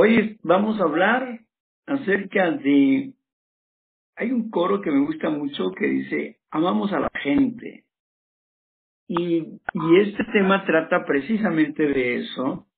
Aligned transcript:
Hoy 0.00 0.38
vamos 0.44 0.78
a 0.78 0.84
hablar 0.84 1.40
acerca 1.84 2.52
de... 2.52 3.14
Hay 4.14 4.30
un 4.30 4.48
coro 4.48 4.80
que 4.80 4.92
me 4.92 5.04
gusta 5.04 5.28
mucho 5.28 5.72
que 5.72 5.86
dice, 5.86 6.38
amamos 6.52 6.92
a 6.92 7.00
la 7.00 7.10
gente. 7.20 7.84
Y, 9.08 9.38
y 9.38 10.00
este 10.00 10.22
tema 10.32 10.64
trata 10.64 11.04
precisamente 11.04 11.82
de 11.82 12.18
eso. 12.18 12.68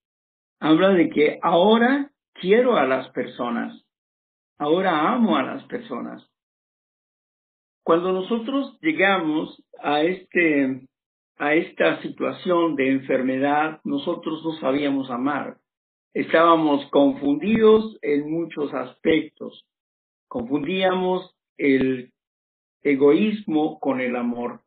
Habla 0.61 0.95
de 0.95 1.11
que 1.11 1.39
ahora 1.43 2.11
quiero 2.41 2.79
a 2.79 2.87
las 2.87 3.11
personas. 3.11 3.85
Ahora 4.57 5.13
amo 5.13 5.37
a 5.37 5.43
las 5.43 5.63
personas. 5.65 6.27
Cuando 7.85 8.13
nosotros 8.13 8.79
llegamos 8.81 9.63
a 9.83 10.01
este 10.01 10.89
a 11.37 11.53
esta 11.53 12.01
situación 12.01 12.77
de 12.77 12.93
enfermedad, 12.93 13.83
nosotros 13.85 14.43
no 14.43 14.53
sabíamos 14.53 15.11
amar. 15.11 15.60
Estábamos 16.13 16.85
confundidos 16.91 17.99
en 18.03 18.31
muchos 18.31 18.75
aspectos. 18.75 19.65
Confundíamos 20.29 21.37
el 21.57 22.13
egoísmo 22.83 23.79
con 23.79 24.01
el 24.01 24.17
amor. 24.17 24.61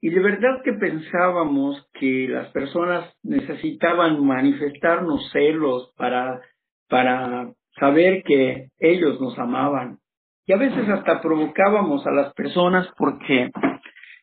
Y 0.00 0.10
de 0.10 0.20
verdad 0.20 0.62
que 0.64 0.72
pensábamos 0.74 1.86
que 1.94 2.28
las 2.28 2.50
personas 2.52 3.14
necesitaban 3.22 4.24
manifestarnos 4.24 5.30
celos 5.32 5.92
para, 5.96 6.40
para 6.88 7.52
saber 7.78 8.22
que 8.22 8.68
ellos 8.78 9.20
nos 9.20 9.38
amaban. 9.38 9.98
Y 10.46 10.52
a 10.52 10.56
veces 10.56 10.88
hasta 10.88 11.20
provocábamos 11.20 12.06
a 12.06 12.10
las 12.10 12.32
personas 12.34 12.86
porque 12.96 13.50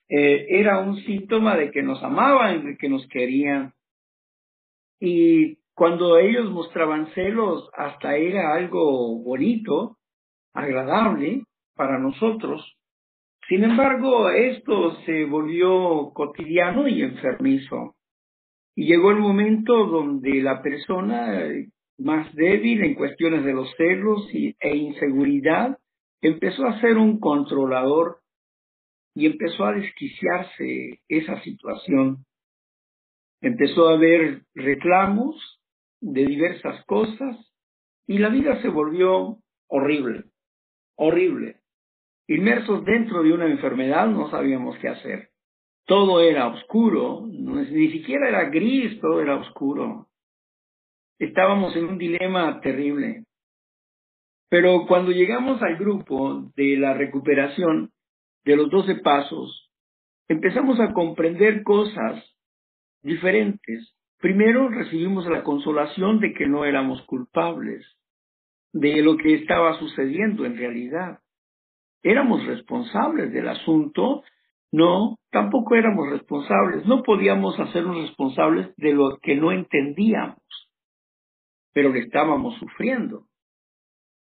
eh, 0.09 0.45
era 0.49 0.79
un 0.79 0.97
síntoma 0.97 1.55
de 1.55 1.71
que 1.71 1.81
nos 1.81 2.03
amaban, 2.03 2.65
de 2.65 2.77
que 2.77 2.89
nos 2.89 3.07
querían. 3.07 3.73
Y 4.99 5.57
cuando 5.73 6.17
ellos 6.17 6.49
mostraban 6.51 7.11
celos, 7.13 7.69
hasta 7.75 8.15
era 8.15 8.53
algo 8.55 9.21
bonito, 9.23 9.97
agradable 10.53 11.43
para 11.75 11.97
nosotros. 11.97 12.77
Sin 13.47 13.63
embargo, 13.63 14.29
esto 14.29 14.95
se 15.05 15.25
volvió 15.25 16.11
cotidiano 16.13 16.87
y 16.87 17.01
enfermizo. 17.01 17.95
Y 18.75 18.85
llegó 18.85 19.11
el 19.11 19.17
momento 19.17 19.85
donde 19.85 20.41
la 20.41 20.61
persona 20.61 21.43
más 21.97 22.33
débil 22.33 22.83
en 22.83 22.95
cuestiones 22.95 23.43
de 23.43 23.53
los 23.53 23.69
celos 23.75 24.27
e 24.33 24.75
inseguridad 24.75 25.77
empezó 26.21 26.65
a 26.65 26.79
ser 26.79 26.97
un 26.97 27.19
controlador 27.19 28.19
y 29.13 29.25
empezó 29.25 29.65
a 29.65 29.73
desquiciarse 29.73 31.01
esa 31.09 31.41
situación. 31.41 32.25
Empezó 33.41 33.89
a 33.89 33.95
haber 33.95 34.43
reclamos 34.53 35.60
de 36.01 36.25
diversas 36.25 36.83
cosas 36.85 37.37
y 38.07 38.17
la 38.17 38.29
vida 38.29 38.61
se 38.61 38.67
volvió 38.67 39.37
horrible, 39.67 40.25
horrible. 40.95 41.57
Inmersos 42.27 42.83
dentro 42.85 43.23
de 43.23 43.33
una 43.33 43.47
enfermedad 43.47 44.07
no 44.07 44.29
sabíamos 44.29 44.77
qué 44.79 44.89
hacer. 44.89 45.29
Todo 45.85 46.21
era 46.21 46.47
oscuro, 46.47 47.25
ni 47.25 47.91
siquiera 47.91 48.29
era 48.29 48.49
gris, 48.49 48.99
todo 48.99 49.21
era 49.21 49.37
oscuro. 49.37 50.07
Estábamos 51.19 51.75
en 51.75 51.85
un 51.85 51.97
dilema 51.97 52.59
terrible. 52.61 53.25
Pero 54.49 54.85
cuando 54.87 55.11
llegamos 55.11 55.61
al 55.61 55.77
grupo 55.77 56.51
de 56.55 56.77
la 56.77 56.93
recuperación, 56.93 57.91
de 58.43 58.55
los 58.55 58.69
doce 58.69 58.95
pasos, 58.95 59.71
empezamos 60.27 60.79
a 60.79 60.93
comprender 60.93 61.63
cosas 61.63 62.23
diferentes. 63.03 63.95
Primero 64.21 64.69
recibimos 64.69 65.25
la 65.25 65.43
consolación 65.43 66.19
de 66.19 66.33
que 66.33 66.47
no 66.47 66.63
éramos 66.63 67.01
culpables 67.07 67.83
de 68.71 69.01
lo 69.01 69.17
que 69.17 69.33
estaba 69.33 69.79
sucediendo 69.79 70.45
en 70.45 70.57
realidad. 70.57 71.19
Éramos 72.03 72.45
responsables 72.45 73.33
del 73.33 73.47
asunto, 73.47 74.23
no, 74.71 75.17
tampoco 75.31 75.75
éramos 75.75 76.07
responsables, 76.11 76.85
no 76.85 77.01
podíamos 77.01 77.59
hacernos 77.59 77.97
responsables 77.99 78.75
de 78.77 78.93
lo 78.93 79.17
que 79.17 79.35
no 79.35 79.51
entendíamos, 79.51 80.39
pero 81.73 81.91
que 81.91 81.99
estábamos 81.99 82.57
sufriendo. 82.59 83.25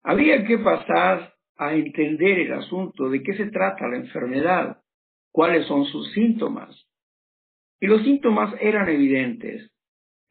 Había 0.02 0.46
que 0.46 0.60
pasar 0.60 1.34
a 1.58 1.74
entender 1.74 2.40
el 2.40 2.54
asunto, 2.54 3.10
de 3.10 3.22
qué 3.22 3.36
se 3.36 3.48
trata 3.48 3.88
la 3.90 3.98
enfermedad, 3.98 4.82
cuáles 5.32 5.68
son 5.68 5.86
sus 5.86 6.12
síntomas. 6.14 6.88
Y 7.82 7.88
los 7.88 8.02
síntomas 8.04 8.56
eran 8.62 8.88
evidentes. 8.88 9.73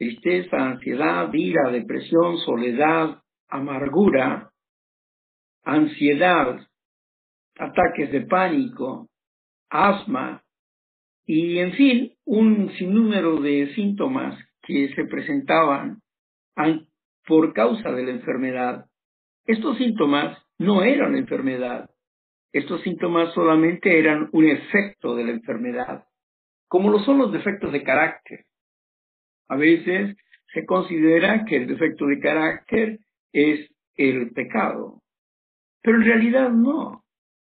Tristeza, 0.03 0.57
ansiedad, 0.57 1.33
ira, 1.33 1.71
depresión, 1.71 2.37
soledad, 2.39 3.23
amargura, 3.49 4.51
ansiedad, 5.63 6.59
ataques 7.57 8.11
de 8.11 8.23
pánico, 8.23 9.09
asma 9.71 10.43
y, 11.25 11.59
en 11.59 11.73
fin, 11.75 12.13
un 12.25 12.73
sinnúmero 12.79 13.41
de 13.41 13.73
síntomas 13.77 14.37
que 14.63 14.93
se 14.93 15.05
presentaban 15.05 16.03
por 17.25 17.53
causa 17.53 17.93
de 17.93 18.03
la 18.03 18.11
enfermedad. 18.11 18.87
Estos 19.47 19.79
síntomas 19.79 20.37
no 20.59 20.83
era 20.83 21.07
una 21.07 21.19
enfermedad. 21.19 21.89
Estos 22.53 22.83
síntomas 22.83 23.33
solamente 23.35 24.01
eran 24.01 24.29
un 24.33 24.47
efecto 24.47 25.15
de 25.15 25.27
la 25.27 25.31
enfermedad, 25.31 26.07
como 26.67 26.91
lo 26.91 26.99
son 27.05 27.19
los 27.19 27.31
defectos 27.31 27.71
de 27.71 27.85
carácter. 27.85 28.47
A 29.53 29.57
veces 29.57 30.17
se 30.55 30.65
considera 30.65 31.45
que 31.45 31.57
el 31.57 31.67
defecto 31.67 32.07
de 32.07 32.21
carácter 32.21 32.99
es 33.33 33.71
el 33.97 34.31
pecado, 34.33 35.03
pero 35.83 35.99
en 35.99 36.05
realidad 36.05 36.51
no. 36.51 37.05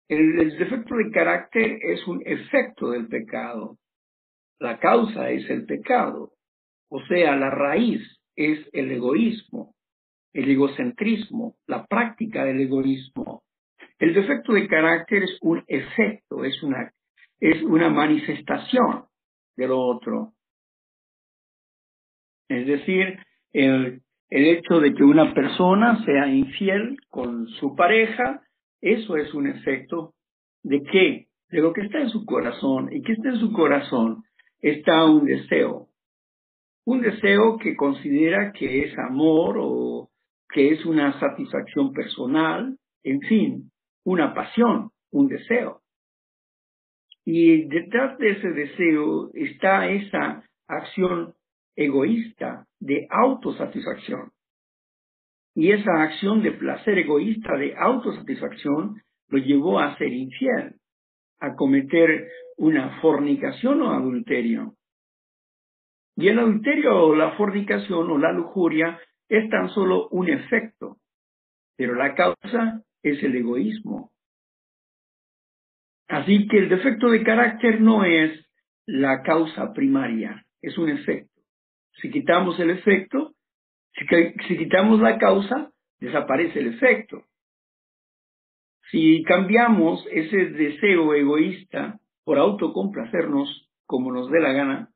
El, 0.09 0.57
defecto 0.57 0.95
de 0.95 1.11
carácter 1.11 1.79
es 1.81 2.05
un 2.07 2.21
efecto 2.25 2.91
del 2.91 3.07
pecado. 3.07 3.77
La 4.59 4.79
causa 4.79 5.29
es 5.29 5.49
el 5.49 5.65
pecado, 5.65 6.33
o 6.89 7.01
sea, 7.05 7.35
la 7.35 7.49
raíz 7.49 8.01
es 8.35 8.59
el 8.73 8.91
egoísmo 8.91 9.73
el 10.33 10.49
egocentrismo, 10.49 11.55
la 11.67 11.85
práctica 11.85 12.43
del 12.43 12.59
egoísmo. 12.61 13.43
El 13.99 14.13
defecto 14.13 14.53
de 14.53 14.67
carácter 14.67 15.23
es 15.23 15.37
un 15.41 15.63
efecto, 15.67 16.43
es 16.43 16.61
una, 16.63 16.91
es 17.39 17.61
una 17.61 17.89
manifestación 17.89 19.05
de 19.55 19.67
lo 19.67 19.79
otro. 19.79 20.32
Es 22.53 22.67
decir, 22.67 23.17
el, 23.51 24.01
hecho 24.29 24.79
de 24.79 24.93
que 24.93 25.03
una 25.03 25.33
persona 25.33 26.03
sea 26.05 26.27
infiel 26.27 26.97
con 27.09 27.47
su 27.47 27.75
pareja, 27.75 28.41
eso 28.81 29.17
es 29.17 29.33
un 29.33 29.47
efecto 29.47 30.13
de 30.63 30.81
qué? 30.83 31.27
De 31.49 31.61
lo 31.61 31.73
que 31.73 31.81
está 31.81 31.99
en 31.99 32.09
su 32.09 32.25
corazón. 32.25 32.89
¿Y 32.91 33.01
que 33.01 33.13
está 33.13 33.29
en 33.29 33.39
su 33.39 33.51
corazón? 33.51 34.23
Está 34.61 35.05
un 35.05 35.25
deseo. 35.25 35.87
Un 36.85 37.01
deseo 37.01 37.57
que 37.57 37.75
considera 37.75 38.51
que 38.53 38.85
es 38.85 38.97
amor 38.97 39.57
o 39.59 40.09
que 40.49 40.73
es 40.73 40.85
una 40.85 41.19
satisfacción 41.19 41.91
personal, 41.93 42.77
en 43.03 43.21
fin, 43.21 43.71
una 44.03 44.33
pasión, 44.33 44.91
un 45.11 45.27
deseo. 45.27 45.81
Y 47.25 47.63
detrás 47.65 48.17
de 48.17 48.31
ese 48.31 48.49
deseo 48.49 49.31
está 49.33 49.89
esa 49.89 50.43
acción 50.67 51.33
egoísta 51.75 52.67
de 52.79 53.07
autosatisfacción. 53.09 54.31
Y 55.55 55.71
esa 55.71 56.03
acción 56.03 56.41
de 56.41 56.51
placer 56.51 56.97
egoísta 56.97 57.55
de 57.57 57.75
autosatisfacción 57.75 59.01
lo 59.29 59.37
llevó 59.37 59.79
a 59.79 59.97
ser 59.97 60.11
infiel, 60.11 60.75
a 61.39 61.55
cometer 61.55 62.27
una 62.57 63.01
fornicación 63.01 63.81
o 63.81 63.91
adulterio. 63.91 64.75
Y 66.15 66.27
el 66.27 66.39
adulterio 66.39 66.95
o 66.95 67.15
la 67.15 67.31
fornicación 67.31 68.09
o 68.11 68.17
la 68.17 68.31
lujuria 68.31 68.99
es 69.29 69.49
tan 69.49 69.69
solo 69.69 70.07
un 70.09 70.29
efecto, 70.29 70.97
pero 71.75 71.95
la 71.95 72.13
causa 72.15 72.83
es 73.01 73.21
el 73.23 73.35
egoísmo. 73.35 74.11
Así 76.07 76.47
que 76.47 76.59
el 76.59 76.69
defecto 76.69 77.09
de 77.09 77.23
carácter 77.23 77.81
no 77.81 78.05
es 78.05 78.45
la 78.85 79.23
causa 79.23 79.73
primaria, 79.73 80.45
es 80.61 80.77
un 80.77 80.89
efecto. 80.89 81.32
Si 82.01 82.09
quitamos 82.11 82.59
el 82.59 82.71
efecto, 82.71 83.33
si, 83.95 84.57
quitamos 84.57 84.99
la 84.99 85.17
causa, 85.17 85.71
desaparece 85.99 86.59
el 86.59 86.73
efecto. 86.73 87.25
Si 88.91 89.23
cambiamos 89.23 90.05
ese 90.11 90.37
deseo 90.51 91.13
egoísta 91.13 91.99
por 92.23 92.37
autocomplacernos 92.37 93.69
como 93.85 94.11
nos 94.11 94.29
dé 94.29 94.39
la 94.39 94.53
gana 94.53 94.89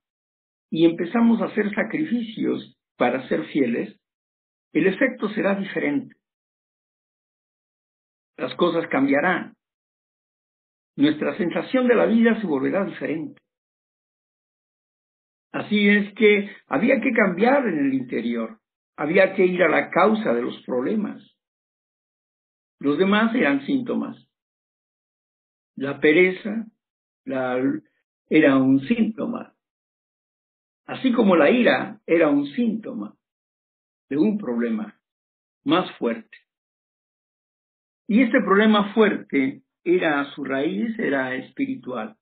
y 0.70 0.86
empezamos 0.86 1.42
a 1.42 1.46
hacer 1.46 1.74
sacrificios 1.74 2.78
para 2.98 3.28
ser 3.28 3.46
fieles, 3.46 4.00
el 4.74 4.88
efecto 4.88 5.30
será 5.30 5.56
diferente. 5.56 6.16
Las 8.38 8.54
cosas 8.56 8.88
cambiarán. 8.90 9.56
Nuestra 10.96 11.38
sensación 11.38 11.88
de 11.88 11.96
la 11.96 12.06
vida 12.06 12.40
se 12.42 12.48
volverá 12.48 12.84
diferente. 12.86 13.40
Así 15.52 15.88
es 15.90 16.14
que 16.14 16.50
había 16.68 17.00
que 17.02 17.12
cambiar 17.12 17.68
en 17.68 17.80
el 17.80 17.94
interior. 17.94 18.60
había 19.00 19.36
que 19.36 19.46
ir 19.46 19.62
a 19.62 19.70
la 19.70 19.92
causa 19.92 20.34
de 20.34 20.42
los 20.42 20.60
problemas. 20.66 21.22
Los 22.80 22.98
demás 22.98 23.34
eran 23.36 23.64
síntomas. 23.66 24.18
La 25.76 26.00
pereza 26.00 26.66
era 27.26 28.58
un 28.58 28.80
síntoma, 28.88 29.54
así 30.88 31.12
como 31.12 31.36
la 31.36 31.52
ira 31.52 32.02
era 32.08 32.30
un 32.30 32.48
síntoma 32.48 33.16
de 34.10 34.18
un 34.18 34.40
problema 34.40 35.00
más 35.64 35.92
fuerte. 35.98 36.38
Y 38.08 38.24
este 38.24 38.40
problema 38.42 38.94
fuerte 38.94 39.62
era 39.84 40.26
su 40.34 40.44
raíz, 40.44 40.98
era 40.98 41.36
espiritual. 41.36 42.17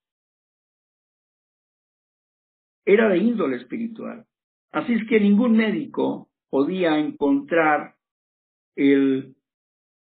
Era 2.85 3.09
de 3.09 3.17
índole 3.17 3.57
espiritual. 3.57 4.25
Así 4.71 4.93
es 4.93 5.07
que 5.07 5.19
ningún 5.19 5.57
médico 5.57 6.29
podía 6.49 6.99
encontrar 6.99 7.95
el, 8.75 9.35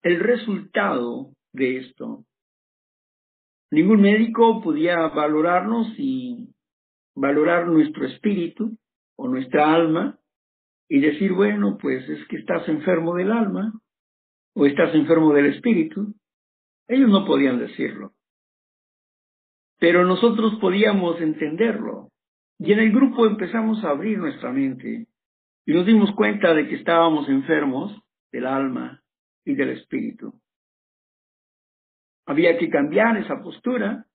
el 0.04 0.20
resultado 0.20 1.34
de 1.54 1.78
esto. 1.78 2.26
Ningún 3.72 4.02
médico 4.02 4.62
podía 4.62 5.08
valorarnos 5.08 5.88
y 5.98 6.50
valorar 7.16 7.68
nuestro 7.68 8.06
espíritu 8.06 8.78
o 9.18 9.28
nuestra 9.28 9.74
alma 9.74 10.20
y 10.90 11.00
decir, 11.00 11.32
bueno, 11.34 11.78
pues 11.80 12.08
es 12.10 12.28
que 12.28 12.38
estás 12.38 12.68
enfermo 12.68 13.16
del 13.16 13.32
alma 13.32 13.74
o 14.54 14.66
estás 14.66 14.94
enfermo 14.94 15.34
del 15.34 15.48
espíritu. 15.54 16.14
Ellos 16.88 17.10
no 17.10 17.26
podían 17.26 17.60
decirlo. 17.60 18.14
Pero 19.80 20.06
nosotros 20.06 20.60
podíamos 20.60 21.22
entenderlo. 21.22 22.11
Y 22.64 22.74
en 22.74 22.80
el 22.80 22.92
grupo 22.92 23.26
empezamos 23.26 23.84
a 23.84 23.90
abrir 23.90 24.20
nuestra 24.20 24.52
mente 24.52 25.08
y 25.66 25.74
nos 25.74 25.84
dimos 25.84 26.12
cuenta 26.14 26.54
de 26.54 26.68
que 26.68 26.76
estábamos 26.76 27.28
enfermos 27.28 28.00
del 28.32 28.46
alma 28.46 29.02
y 29.44 29.56
del 29.56 29.72
espíritu. 29.72 30.40
Había 32.28 32.60
que 32.60 32.70
cambiar 32.70 33.18
esa 33.18 33.42
postura, 33.42 34.06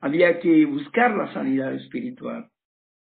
había 0.00 0.38
que 0.38 0.66
buscar 0.66 1.16
la 1.16 1.32
sanidad 1.32 1.72
espiritual. 1.72 2.50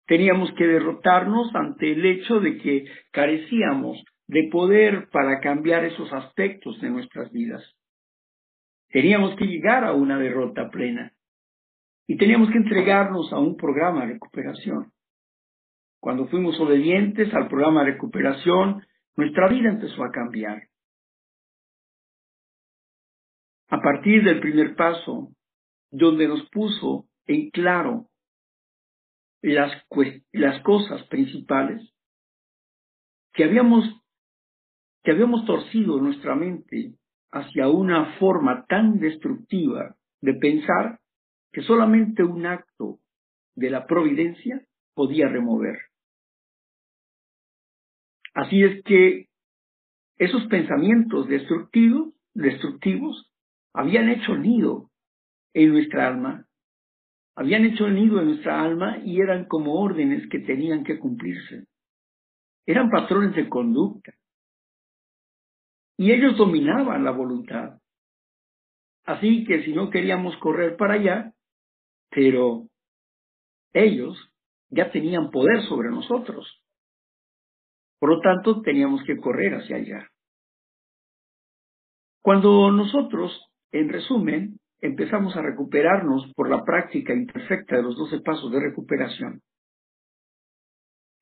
Teníamos 0.05 0.51
que 0.57 0.67
derrotarnos 0.67 1.55
ante 1.55 1.93
el 1.93 2.05
hecho 2.05 2.41
de 2.41 2.57
que 2.57 2.85
carecíamos 3.11 4.03
de 4.27 4.49
poder 4.51 5.07
para 5.11 5.39
cambiar 5.39 5.85
esos 5.85 6.11
aspectos 6.11 6.81
de 6.81 6.89
nuestras 6.89 7.31
vidas. 7.31 7.63
Teníamos 8.89 9.33
que 9.37 9.45
llegar 9.45 9.85
a 9.85 9.93
una 9.93 10.19
derrota 10.19 10.69
plena 10.69 11.12
y 12.13 12.17
teníamos 12.17 12.51
que 12.51 12.59
entregarnos 12.59 13.33
a 13.33 13.39
un 13.39 13.57
programa 13.57 14.01
de 14.01 14.13
recuperación. 14.13 14.93
Cuando 15.99 16.27
fuimos 16.27 16.59
obedientes 16.59 17.33
al 17.33 17.47
programa 17.47 17.83
de 17.83 17.93
recuperación, 17.93 18.85
nuestra 19.15 19.49
vida 19.49 19.69
empezó 19.69 20.03
a 20.03 20.11
cambiar. 20.11 20.67
A 23.69 23.81
partir 23.81 24.23
del 24.23 24.41
primer 24.41 24.75
paso, 24.75 25.29
donde 25.89 26.27
nos 26.27 26.47
puso 26.51 27.07
en 27.25 27.49
claro 27.49 28.09
las, 29.41 29.71
las 30.33 30.61
cosas 30.61 31.01
principales 31.07 31.81
que 33.33 33.45
habíamos, 33.45 33.85
que 35.03 35.13
habíamos 35.13 35.47
torcido 35.47 35.99
nuestra 35.99 36.35
mente 36.35 36.93
hacia 37.31 37.69
una 37.69 38.19
forma 38.19 38.67
tan 38.67 38.99
destructiva 38.99 39.95
de 40.21 40.35
pensar 40.35 40.99
que 41.53 41.61
solamente 41.61 42.23
un 42.23 42.45
acto 42.47 42.99
de 43.55 43.69
la 43.69 43.85
providencia 43.85 44.65
podía 44.95 45.27
remover. 45.29 45.79
Así 48.33 48.63
es 48.63 48.83
que 48.83 49.27
esos 50.17 50.45
pensamientos 50.47 51.27
destructivos, 51.27 52.13
destructivos 52.33 53.31
habían 53.73 54.09
hecho 54.09 54.35
nido 54.35 54.89
en 55.53 55.71
nuestra 55.71 56.07
alma, 56.07 56.47
habían 57.35 57.65
hecho 57.65 57.87
nido 57.87 58.19
en 58.19 58.29
nuestra 58.29 58.61
alma 58.63 58.97
y 59.03 59.21
eran 59.21 59.45
como 59.45 59.79
órdenes 59.79 60.27
que 60.29 60.39
tenían 60.39 60.83
que 60.83 60.97
cumplirse. 60.97 61.67
Eran 62.65 62.89
patrones 62.89 63.35
de 63.35 63.47
conducta. 63.47 64.13
Y 65.97 66.11
ellos 66.11 66.35
dominaban 66.37 67.03
la 67.03 67.11
voluntad. 67.11 67.79
Así 69.05 69.43
que 69.45 69.63
si 69.63 69.73
no 69.73 69.89
queríamos 69.89 70.35
correr 70.37 70.77
para 70.77 70.95
allá, 70.95 71.32
pero 72.13 72.67
ellos 73.73 74.17
ya 74.69 74.91
tenían 74.91 75.31
poder 75.31 75.63
sobre 75.63 75.89
nosotros. 75.89 76.63
Por 77.99 78.09
lo 78.09 78.21
tanto, 78.21 78.61
teníamos 78.61 79.03
que 79.03 79.17
correr 79.17 79.55
hacia 79.55 79.77
allá. 79.77 80.09
Cuando 82.21 82.71
nosotros, 82.71 83.31
en 83.71 83.89
resumen, 83.89 84.59
empezamos 84.81 85.35
a 85.35 85.41
recuperarnos 85.41 86.31
por 86.35 86.49
la 86.49 86.63
práctica 86.63 87.13
imperfecta 87.13 87.77
de 87.77 87.83
los 87.83 87.95
doce 87.95 88.19
pasos 88.19 88.51
de 88.51 88.59
recuperación, 88.59 89.41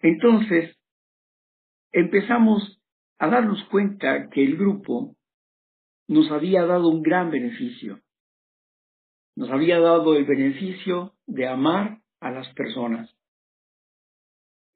entonces 0.02 0.76
empezamos 1.92 2.82
a 3.20 3.28
darnos 3.28 3.64
cuenta 3.66 4.30
que 4.30 4.44
el 4.44 4.58
grupo 4.58 5.16
nos 6.08 6.32
había 6.32 6.66
dado 6.66 6.90
un 6.90 7.04
gran 7.04 7.30
beneficio. 7.30 8.00
Nos 9.36 9.50
había 9.50 9.80
dado 9.80 10.16
el 10.16 10.26
beneficio 10.26 11.14
de 11.26 11.48
amar 11.48 12.00
a 12.20 12.32
las 12.32 12.48
personas. 12.54 13.10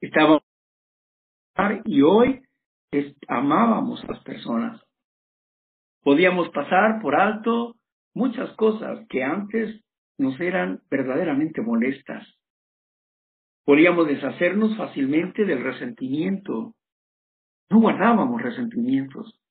Estábamos 0.02 0.42
y 1.86 2.02
hoy 2.02 2.42
amábamos 3.28 4.04
a 4.04 4.13
las 4.13 4.24
personas. 4.24 4.81
Podíamos 6.02 6.50
pasar 6.50 7.02
por 7.02 7.16
alto 7.16 7.75
muchas 8.13 8.52
cosas 8.56 9.06
que 9.10 9.24
antes 9.24 9.84
nos 10.18 10.40
eran 10.40 10.81
verdaderamente 10.90 11.62
molestas. 11.62 12.28
Podíamos 13.66 14.08
deshacernos 14.08 14.78
fácilmente 14.78 15.44
del 15.46 15.63
resentimiento. 15.63 16.75
No 17.69 17.80
guardábamos 17.80 18.42
resentimientos. 18.42 19.41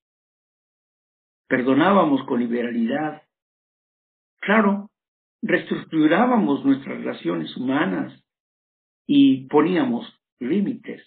Perdonábamos 1.47 2.23
con 2.25 2.39
liberalidad. 2.39 3.23
Claro, 4.39 4.84
reestructurábamos 5.45 6.65
nuestras 6.65 6.97
relaciones 6.97 7.55
humanas 7.55 8.19
y 9.05 9.47
poníamos 9.47 10.11
límites. 10.39 11.03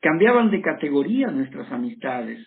Cambiaban 0.00 0.50
de 0.50 0.60
categoría 0.60 1.28
nuestras 1.28 1.70
amistades. 1.72 2.46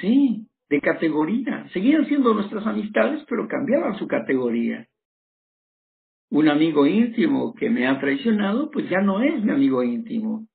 Sí, 0.00 0.48
de 0.70 0.80
categoría. 0.80 1.68
Seguían 1.72 2.06
siendo 2.06 2.32
nuestras 2.32 2.66
amistades, 2.66 3.22
pero 3.28 3.46
cambiaban 3.48 3.98
su 3.98 4.06
categoría. 4.06 4.88
Un 6.30 6.48
amigo 6.48 6.86
íntimo 6.86 7.54
que 7.54 7.68
me 7.68 7.86
ha 7.86 8.00
traicionado, 8.00 8.70
pues 8.70 8.88
ya 8.88 9.02
no 9.02 9.22
es 9.22 9.42
mi 9.42 9.52
amigo 9.52 9.82
íntimo. 9.82 10.46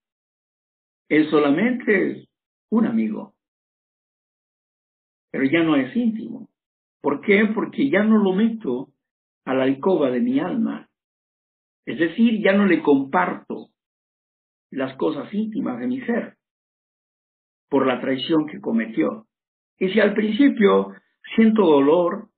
Él 1.10 1.30
solamente 1.30 2.12
es 2.12 2.30
un 2.72 2.88
amigo. 2.88 3.36
Pero 5.32 5.44
ya 5.46 5.62
no 5.62 5.76
es 5.76 5.96
íntimo. 5.96 6.50
¿Por 7.02 7.22
qué? 7.22 7.46
Porque 7.54 7.90
ya 7.90 8.04
no 8.04 8.18
lo 8.18 8.34
meto 8.34 8.90
a 9.46 9.54
la 9.54 9.64
alcoba 9.64 10.10
de 10.12 10.20
mi 10.20 10.40
alma. 10.40 10.90
Es 11.86 12.00
decir, 12.00 12.44
ya 12.44 12.54
no 12.54 12.66
le 12.66 12.82
comparto 12.82 13.70
las 14.72 14.96
cosas 14.98 15.34
íntimas 15.34 15.80
de 15.80 15.88
mi 15.88 16.02
ser 16.02 16.38
por 17.70 17.86
la 17.86 18.00
traición 18.02 18.48
que 18.48 18.60
cometió. 18.60 19.26
Y 19.78 19.90
si 19.90 20.00
al 20.00 20.14
principio 20.14 20.94
siento 21.36 21.64
dolor 21.66 22.30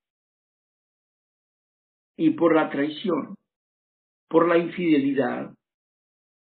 y 2.17 2.31
por 2.31 2.53
la 2.53 2.69
traición, 2.69 3.35
por 4.27 4.47
la 4.47 4.57
infidelidad, 4.57 5.53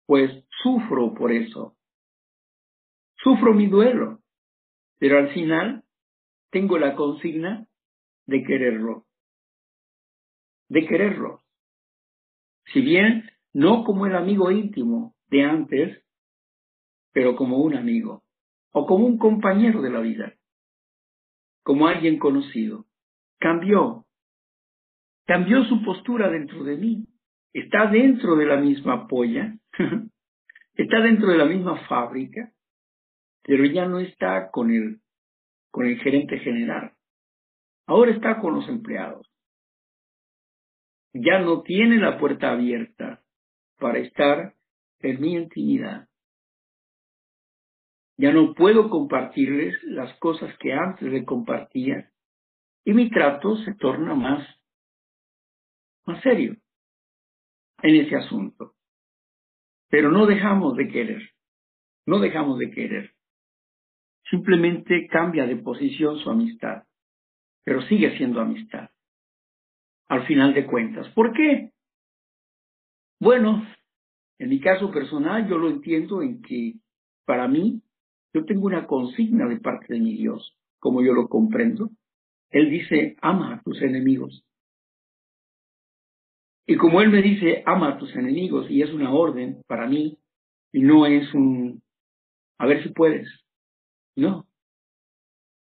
pues 0.05 0.45
sufro 0.63 1.13
por 1.13 1.31
eso. 1.31 1.75
Sufro 3.17 3.53
mi 3.53 3.67
duelo, 3.67 4.19
pero 4.99 5.17
al 5.17 5.33
final 5.33 5.83
tengo 6.49 6.77
la 6.77 6.95
consigna 6.95 7.66
de 8.27 8.43
quererlo. 8.43 9.05
De 10.69 10.85
quererlo. 10.85 11.41
Si 12.73 12.81
bien 12.81 13.29
no 13.53 13.83
como 13.83 14.05
el 14.05 14.15
amigo 14.15 14.51
íntimo 14.51 15.15
de 15.29 15.43
antes, 15.43 16.03
pero 17.11 17.35
como 17.35 17.57
un 17.57 17.75
amigo 17.75 18.23
o 18.71 18.85
como 18.85 19.07
un 19.07 19.17
compañero 19.17 19.81
de 19.81 19.89
la 19.89 20.01
vida, 20.01 20.35
como 21.63 21.87
alguien 21.87 22.19
conocido. 22.19 22.85
Cambió, 23.39 24.05
cambió 25.25 25.63
su 25.65 25.83
postura 25.83 26.29
dentro 26.29 26.63
de 26.63 26.77
mí. 26.77 27.07
Está 27.53 27.87
dentro 27.87 28.35
de 28.35 28.45
la 28.45 28.57
misma 28.57 29.07
polla, 29.07 29.57
está 30.75 31.01
dentro 31.01 31.29
de 31.29 31.37
la 31.37 31.45
misma 31.45 31.87
fábrica, 31.87 32.51
pero 33.43 33.65
ya 33.65 33.87
no 33.87 33.99
está 33.99 34.51
con 34.51 34.69
el, 34.69 34.99
con 35.71 35.87
el 35.87 35.97
gerente 35.99 36.37
general. 36.39 36.96
Ahora 37.87 38.11
está 38.11 38.39
con 38.41 38.53
los 38.53 38.67
empleados. 38.67 39.25
Ya 41.13 41.39
no 41.39 41.61
tiene 41.63 41.97
la 41.97 42.19
puerta 42.19 42.51
abierta 42.51 43.23
para 43.79 43.99
estar 43.99 44.53
en 44.99 45.21
mi 45.21 45.33
intimidad. 45.33 46.07
Ya 48.17 48.33
no 48.33 48.53
puedo 48.53 48.89
compartirles 48.89 49.81
las 49.83 50.13
cosas 50.19 50.55
que 50.59 50.73
antes 50.73 51.09
le 51.09 51.23
compartía 51.23 52.11
y 52.83 52.93
mi 52.93 53.09
trato 53.09 53.55
se 53.57 53.73
torna 53.75 54.15
más, 54.15 54.45
más 56.05 56.21
serio 56.23 56.57
en 57.83 57.95
ese 57.95 58.15
asunto. 58.15 58.73
Pero 59.89 60.11
no 60.11 60.25
dejamos 60.25 60.75
de 60.75 60.87
querer, 60.89 61.21
no 62.05 62.19
dejamos 62.19 62.59
de 62.59 62.71
querer. 62.71 63.13
Simplemente 64.29 65.07
cambia 65.07 65.45
de 65.45 65.55
posición 65.57 66.19
su 66.19 66.29
amistad, 66.29 66.86
pero 67.67 67.81
sigue 67.81 68.15
siendo 68.15 68.39
amistad. 68.39 68.91
Al 70.07 70.25
final 70.25 70.53
de 70.53 70.65
cuentas. 70.65 71.09
¿Por 71.09 71.33
qué? 71.33 71.73
Bueno, 73.19 73.61
en 74.39 74.49
mi 74.49 74.61
caso 74.61 74.89
personal 74.89 75.49
yo 75.49 75.57
lo 75.57 75.69
entiendo 75.69 76.21
en 76.21 76.41
que 76.41 76.75
para 77.25 77.45
mí 77.49 77.81
yo 78.33 78.45
tengo 78.45 78.67
una 78.67 78.87
consigna 78.87 79.49
de 79.49 79.59
parte 79.59 79.93
de 79.93 79.99
mi 79.99 80.15
Dios, 80.15 80.57
como 80.79 81.03
yo 81.03 81.11
lo 81.11 81.27
comprendo. 81.27 81.89
Él 82.51 82.69
dice, 82.69 83.17
ama 83.21 83.55
a 83.55 83.61
tus 83.63 83.81
enemigos. 83.81 84.45
Y 86.65 86.77
como 86.77 87.01
Él 87.01 87.09
me 87.09 87.21
dice, 87.21 87.63
ama 87.65 87.89
a 87.89 87.97
tus 87.97 88.15
enemigos, 88.15 88.71
y 88.71 88.81
es 88.81 88.93
una 88.93 89.11
orden 89.11 89.61
para 89.67 89.87
mí, 89.87 90.17
y 90.71 90.83
no 90.83 91.05
es 91.05 91.33
un, 91.33 91.83
a 92.59 92.65
ver 92.65 92.81
si 92.81 92.93
puedes. 92.93 93.27
No. 94.15 94.47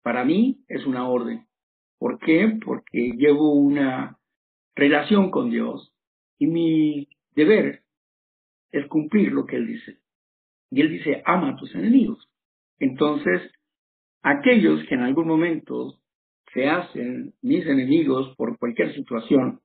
Para 0.02 0.24
mí 0.24 0.64
es 0.66 0.84
una 0.84 1.08
orden. 1.08 1.46
¿Por 2.02 2.18
qué? 2.18 2.58
Porque 2.64 3.12
llevo 3.16 3.54
una 3.54 4.18
relación 4.74 5.30
con 5.30 5.50
Dios 5.50 5.94
y 6.36 6.48
mi 6.48 7.08
deber 7.36 7.84
es 8.72 8.88
cumplir 8.88 9.30
lo 9.30 9.46
que 9.46 9.54
Él 9.54 9.68
dice. 9.68 9.98
Y 10.72 10.80
Él 10.80 10.90
dice, 10.90 11.22
ama 11.24 11.50
a 11.50 11.56
tus 11.56 11.72
enemigos. 11.76 12.28
Entonces, 12.80 13.52
aquellos 14.20 14.84
que 14.88 14.96
en 14.96 15.02
algún 15.02 15.28
momento 15.28 16.00
se 16.52 16.68
hacen 16.68 17.34
mis 17.40 17.64
enemigos 17.66 18.34
por 18.34 18.58
cualquier 18.58 18.92
situación, 18.96 19.60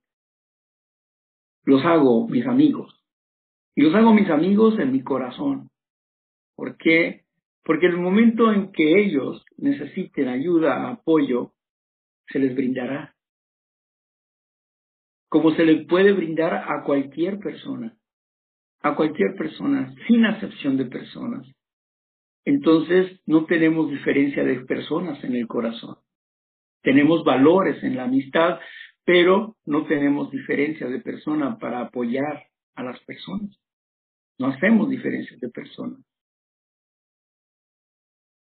los 1.64 1.84
hago 1.84 2.28
mis 2.28 2.46
amigos. 2.46 3.04
Y 3.74 3.82
los 3.82 3.92
hago 3.96 4.14
mis 4.14 4.30
amigos 4.30 4.78
en 4.78 4.92
mi 4.92 5.02
corazón. 5.02 5.70
¿Por 6.54 6.76
qué? 6.76 7.24
Porque 7.64 7.86
el 7.86 7.96
momento 7.96 8.52
en 8.52 8.70
que 8.70 9.00
ellos 9.00 9.44
necesiten 9.56 10.28
ayuda, 10.28 10.88
apoyo, 10.88 11.54
se 12.30 12.38
les 12.38 12.54
brindará. 12.54 13.14
Como 15.28 15.54
se 15.54 15.64
les 15.64 15.86
puede 15.86 16.12
brindar 16.12 16.54
a 16.54 16.82
cualquier 16.84 17.38
persona. 17.38 17.96
A 18.80 18.94
cualquier 18.94 19.34
persona, 19.36 19.92
sin 20.06 20.24
acepción 20.24 20.76
de 20.76 20.86
personas. 20.86 21.46
Entonces 22.44 23.20
no 23.26 23.44
tenemos 23.44 23.90
diferencia 23.90 24.44
de 24.44 24.60
personas 24.64 25.22
en 25.24 25.34
el 25.34 25.46
corazón. 25.46 25.96
Tenemos 26.82 27.24
valores 27.24 27.82
en 27.82 27.96
la 27.96 28.04
amistad, 28.04 28.60
pero 29.04 29.56
no 29.66 29.86
tenemos 29.86 30.30
diferencia 30.30 30.86
de 30.86 31.00
persona 31.00 31.58
para 31.58 31.80
apoyar 31.80 32.44
a 32.76 32.84
las 32.84 33.00
personas. 33.00 33.58
No 34.38 34.46
hacemos 34.46 34.88
diferencias 34.88 35.40
de 35.40 35.48
personas. 35.50 36.00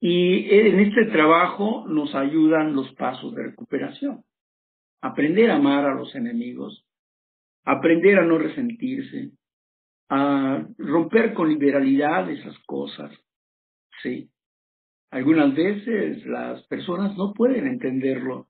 Y 0.01 0.50
en 0.53 0.79
este 0.79 1.06
trabajo 1.06 1.86
nos 1.88 2.15
ayudan 2.15 2.74
los 2.74 2.94
pasos 2.96 3.36
de 3.36 3.44
recuperación. 3.44 4.24
Aprender 5.01 5.51
a 5.51 5.56
amar 5.56 5.86
a 5.86 5.96
los 5.96 6.15
enemigos, 6.15 6.86
aprender 7.65 8.20
a 8.20 8.25
no 8.25 8.38
resentirse, 8.38 9.32
a 10.10 10.65
romper 10.77 11.34
con 11.34 11.50
liberalidad 11.50 12.29
esas 12.29 12.58
cosas. 12.65 13.12
Sí. 14.01 14.29
Algunas 15.12 15.56
veces 15.56 16.25
las 16.25 16.65
personas 16.68 17.18
no 17.18 17.34
pueden 17.34 17.68
entenderlo 17.68 18.48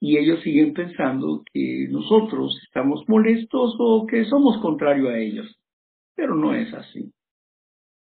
y 0.00 0.18
ellos 0.18 0.42
siguen 0.42 0.74
pensando 0.74 1.42
que 1.52 1.88
nosotros 1.90 2.60
estamos 2.64 3.08
molestos 3.08 3.74
o 3.78 4.06
que 4.06 4.24
somos 4.26 4.60
contrario 4.60 5.08
a 5.08 5.18
ellos. 5.18 5.58
Pero 6.14 6.34
no 6.34 6.54
es 6.54 6.72
así. 6.74 7.12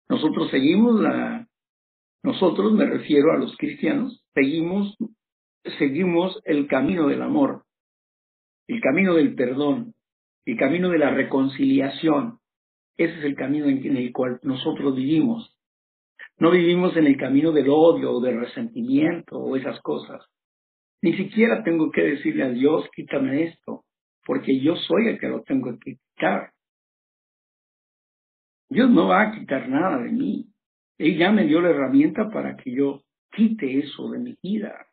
Nosotros 0.07 0.49
seguimos 0.51 1.01
la 1.01 1.46
nosotros, 2.23 2.73
me 2.73 2.85
refiero 2.85 3.31
a 3.31 3.37
los 3.37 3.55
cristianos, 3.57 4.23
seguimos, 4.33 4.97
el 6.45 6.67
camino 6.67 7.07
del 7.07 7.21
amor, 7.21 7.63
el 8.67 8.81
camino 8.81 9.13
del 9.15 9.35
perdón, 9.35 9.93
el 10.45 10.57
camino 10.57 10.89
de 10.89 10.97
la 10.97 11.11
reconciliación. 11.11 12.39
Ese 12.97 13.19
es 13.19 13.25
el 13.25 13.35
camino 13.35 13.67
en 13.67 13.97
el 13.97 14.11
cual 14.11 14.39
nosotros 14.43 14.95
vivimos. 14.95 15.57
No 16.39 16.51
vivimos 16.51 16.95
en 16.95 17.07
el 17.07 17.17
camino 17.17 17.51
del 17.51 17.69
odio 17.69 18.11
o 18.11 18.21
del 18.21 18.39
resentimiento 18.39 19.37
o 19.39 19.55
esas 19.55 19.79
cosas. 19.81 20.25
Ni 21.01 21.15
siquiera 21.15 21.63
tengo 21.63 21.91
que 21.91 22.01
decirle 22.01 22.43
a 22.43 22.49
Dios, 22.49 22.87
quítame 22.95 23.43
esto, 23.43 23.85
porque 24.25 24.59
yo 24.59 24.75
soy 24.75 25.07
el 25.07 25.19
que 25.19 25.27
lo 25.27 25.43
tengo 25.43 25.77
que 25.79 25.95
quitar. 25.95 26.51
Dios 28.69 28.89
no 28.89 29.07
va 29.07 29.21
a 29.21 29.31
quitar 29.31 29.69
nada 29.69 29.99
de 29.99 30.11
mí. 30.11 30.47
Él 30.97 31.17
ya 31.17 31.31
me 31.31 31.45
dio 31.45 31.61
la 31.61 31.69
herramienta 31.69 32.29
para 32.29 32.55
que 32.57 32.71
yo 32.71 33.03
quite 33.31 33.79
eso 33.79 34.09
de 34.09 34.19
mi 34.19 34.37
vida. 34.41 34.87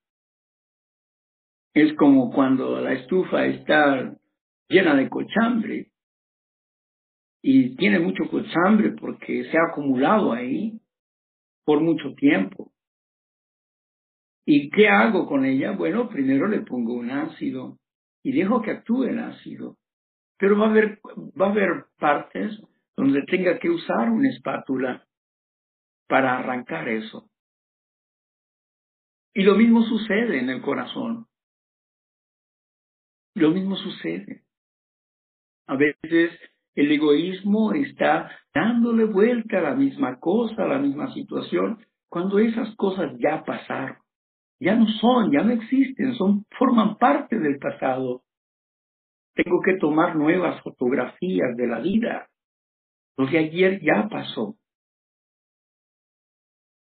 Es 1.73 1.95
como 1.95 2.31
cuando 2.31 2.81
la 2.81 2.93
estufa 2.93 3.47
está 3.47 4.17
llena 4.69 4.95
de 4.95 5.09
cochambre 5.09 5.91
y 7.43 7.77
tiene 7.77 7.99
mucho 7.99 8.25
cochambre 8.31 8.93
porque 8.93 9.45
se 9.51 9.59
ha 9.59 9.71
acumulado 9.71 10.33
ahí 10.33 10.81
por 11.65 11.81
mucho 11.81 12.15
tiempo. 12.15 12.73
¿Y 14.47 14.71
qué 14.71 14.89
hago 14.89 15.27
con 15.27 15.45
ella? 15.45 15.73
Bueno, 15.73 16.09
primero 16.09 16.47
le 16.47 16.61
pongo 16.61 16.95
un 16.95 17.11
ácido 17.11 17.79
y 18.23 18.33
dejo 18.33 18.61
que 18.61 18.73
actúe 18.73 19.05
el 19.05 19.19
ácido. 19.19 19.79
Pero 20.39 20.59
va 20.59 20.67
a 20.67 20.71
haber, 20.71 21.01
va 21.41 21.47
a 21.47 21.51
haber 21.51 21.87
partes 21.99 22.61
donde 22.97 23.23
tenga 23.23 23.59
que 23.59 23.71
usar 23.71 24.11
una 24.11 24.29
espátula 24.29 25.07
para 26.07 26.39
arrancar 26.39 26.89
eso. 26.89 27.29
Y 29.35 29.43
lo 29.43 29.57
mismo 29.57 29.83
sucede 29.83 30.39
en 30.39 30.49
el 30.49 30.63
corazón. 30.63 31.27
Lo 33.35 33.51
mismo 33.51 33.77
sucede. 33.77 34.45
A 35.67 35.77
veces 35.77 36.39
el 36.75 36.93
egoísmo 36.93 37.73
está 37.73 38.31
dándole 38.55 39.05
vuelta 39.05 39.59
a 39.59 39.63
la 39.63 39.75
misma 39.75 40.21
cosa, 40.21 40.63
a 40.63 40.69
la 40.69 40.79
misma 40.79 41.13
situación, 41.13 41.85
cuando 42.09 42.39
esas 42.39 42.75
cosas 42.77 43.13
ya 43.19 43.43
pasaron. 43.45 43.99
Ya 44.61 44.77
no 44.77 44.87
son, 44.87 45.33
ya 45.33 45.43
no 45.43 45.53
existen, 45.53 46.15
son, 46.15 46.45
forman 46.57 46.97
parte 46.97 47.39
del 47.39 47.59
pasado. 47.59 48.23
Tengo 49.35 49.61
que 49.65 49.77
tomar 49.79 50.15
nuevas 50.15 50.63
fotografías 50.63 51.57
de 51.57 51.67
la 51.67 51.81
vida. 51.81 52.29
Lo 53.17 53.27
que 53.29 53.39
ayer 53.39 53.81
ya 53.83 54.09
pasó. 54.09 54.57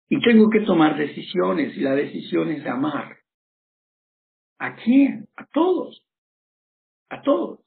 Y 0.10 0.22
tengo 0.22 0.50
que 0.50 0.62
tomar 0.62 0.98
decisiones 0.98 1.76
y 1.76 1.82
la 1.82 1.94
decisión 1.94 2.50
es 2.50 2.66
amar. 2.66 3.18
¿A 4.60 4.76
quién? 4.76 5.28
A 5.36 5.46
todos. 5.48 6.06
A 7.10 7.22
todos. 7.22 7.60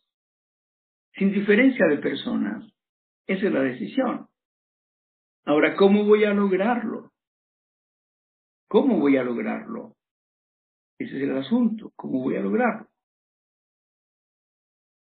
Sin 1.15 1.33
diferencia 1.33 1.87
de 1.87 1.99
personas. 1.99 2.65
Esa 3.27 3.47
es 3.47 3.53
la 3.53 3.63
decisión. 3.63 4.29
Ahora, 5.45 5.77
¿cómo 5.77 6.05
voy 6.05 6.25
a 6.25 6.33
lograrlo? 6.33 7.13
¿Cómo 8.69 8.99
voy 8.99 9.17
a 9.17 9.23
lograrlo? 9.23 9.97
Ese 10.99 11.17
es 11.17 11.23
el 11.23 11.37
asunto. 11.37 11.93
¿Cómo 11.97 12.23
voy 12.23 12.37
a 12.37 12.41
lograrlo? 12.41 12.89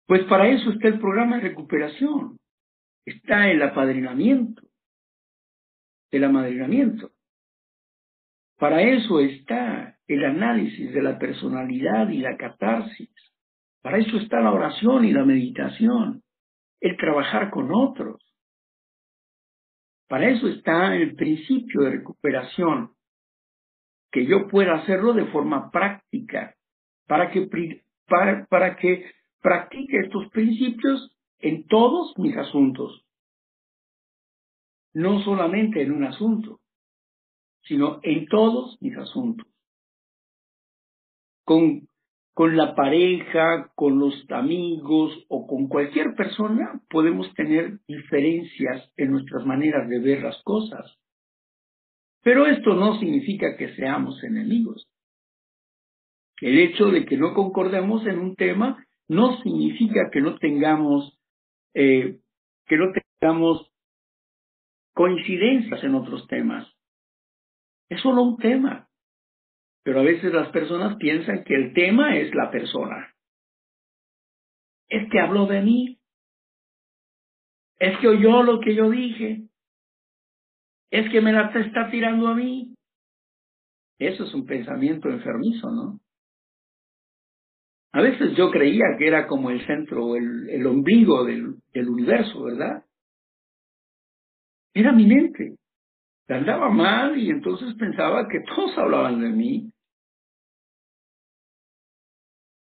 Pues 0.07 0.25
para 0.25 0.49
eso 0.49 0.71
está 0.71 0.89
el 0.89 0.99
programa 0.99 1.37
de 1.37 1.49
recuperación. 1.49 2.39
Está 3.07 3.51
el 3.51 3.63
apadrinamiento. 3.63 4.63
El 6.11 6.25
amadrinamiento. 6.25 7.14
Para 8.65 8.81
eso 8.81 9.21
está 9.21 9.99
el 10.09 10.25
análisis 10.25 10.91
de 10.95 11.03
la 11.03 11.19
personalidad 11.19 12.09
y 12.09 12.21
la 12.21 12.35
catarsis. 12.39 13.11
Para 13.83 13.99
eso 13.99 14.17
está 14.17 14.41
la 14.41 14.53
oración 14.53 15.05
y 15.05 15.13
la 15.13 15.23
meditación, 15.23 16.23
el 16.81 16.97
trabajar 16.97 17.51
con 17.51 17.69
otros. 17.75 18.23
Para 20.09 20.31
eso 20.31 20.49
está 20.49 20.97
el 20.97 21.15
principio 21.15 21.83
de 21.83 21.91
recuperación, 21.91 22.93
que 24.11 24.25
yo 24.25 24.49
pueda 24.49 24.77
hacerlo 24.77 25.13
de 25.13 25.27
forma 25.27 25.71
práctica, 25.71 26.55
para 27.07 27.31
que, 27.31 27.47
practique 29.43 29.99
estos 29.99 30.31
principios 30.31 31.15
en 31.41 31.67
todos 31.67 32.15
mis 32.17 32.35
asuntos, 32.35 33.05
no 34.95 35.21
solamente 35.21 35.83
en 35.83 35.93
un 35.93 36.05
asunto 36.05 36.61
sino 37.67 38.01
en 38.03 38.27
todos 38.27 38.79
mis 38.81 38.97
asuntos. 38.97 39.47
Con, 41.45 41.89
con 42.33 42.57
la 42.57 42.75
pareja, 42.75 43.71
con 43.75 43.99
los 43.99 44.15
amigos 44.31 45.25
o 45.29 45.47
con 45.47 45.69
cualquier 45.69 46.15
persona 46.15 46.81
podemos 46.89 47.33
tener 47.35 47.81
diferencias 47.87 48.91
en 48.97 49.13
nuestras 49.13 49.45
maneras 49.45 49.89
de 49.89 50.01
ver 50.01 50.23
las 50.23 50.43
cosas. 50.43 50.99
Pero 52.23 52.47
esto 52.47 52.75
no 52.75 52.99
significa 52.99 53.57
que 53.57 53.75
seamos 53.77 54.23
enemigos. 54.25 54.89
El 56.41 56.59
hecho 56.59 56.87
de 56.87 57.05
que 57.05 57.17
no 57.17 57.35
concordemos 57.35 58.07
en 58.07 58.19
un 58.19 58.35
tema 58.35 58.85
no 59.09 59.41
significa 59.43 60.11
que 60.11 60.21
no 60.21 60.37
tengamos, 60.39 61.19
eh, 61.75 62.19
que 62.67 62.77
no 62.77 62.87
tengamos 63.21 63.71
coincidencias 64.95 65.85
en 65.85 65.95
otros 65.95 66.27
temas. 66.29 66.74
Es 67.95 68.01
solo 68.01 68.23
un 68.23 68.37
tema. 68.39 68.89
Pero 69.85 70.01
a 70.01 70.03
veces 70.03 70.33
las 70.33 70.49
personas 70.49 70.97
piensan 70.97 71.45
que 71.45 71.55
el 71.55 71.73
tema 71.75 72.17
es 72.17 72.35
la 72.35 72.51
persona. 72.51 73.15
Es 74.89 75.09
que 75.11 75.21
habló 75.21 75.47
de 75.47 75.61
mí. 75.61 75.99
Es 77.79 77.97
que 77.99 78.09
oyó 78.09 78.43
lo 78.43 78.61
que 78.61 78.75
yo 78.75 78.91
dije. 78.91 79.43
Es 80.91 81.09
que 81.11 81.21
me 81.21 81.33
la 81.33 81.53
está 81.55 81.91
tirando 81.91 82.29
a 82.29 82.35
mí. 82.35 82.75
Eso 83.99 84.25
es 84.25 84.35
un 84.35 84.45
pensamiento 84.45 85.09
enfermizo, 85.09 85.71
¿no? 85.71 86.01
A 87.93 88.03
veces 88.03 88.37
yo 88.37 88.51
creía 88.51 88.97
que 88.99 89.07
era 89.07 89.29
como 89.29 89.51
el 89.51 89.65
centro, 89.67 90.17
el, 90.17 90.51
el 90.51 90.67
ombligo 90.67 91.25
del, 91.25 91.61
del 91.73 91.89
universo, 91.89 92.43
¿verdad? 92.43 92.85
Era 94.73 94.93
mi 94.93 95.07
mente. 95.07 95.59
Andaba 96.29 96.71
mal 96.71 97.19
y 97.19 97.31
entonces 97.31 97.75
pensaba 97.75 98.29
que 98.29 98.41
todos 98.41 98.77
hablaban 98.79 99.21
de 99.21 99.29
mí. 99.29 99.71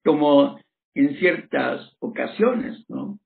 Como 0.03 0.59
en 0.93 1.15
ciertas 1.17 1.95
ocasiones, 1.99 2.85
¿no? 2.87 3.19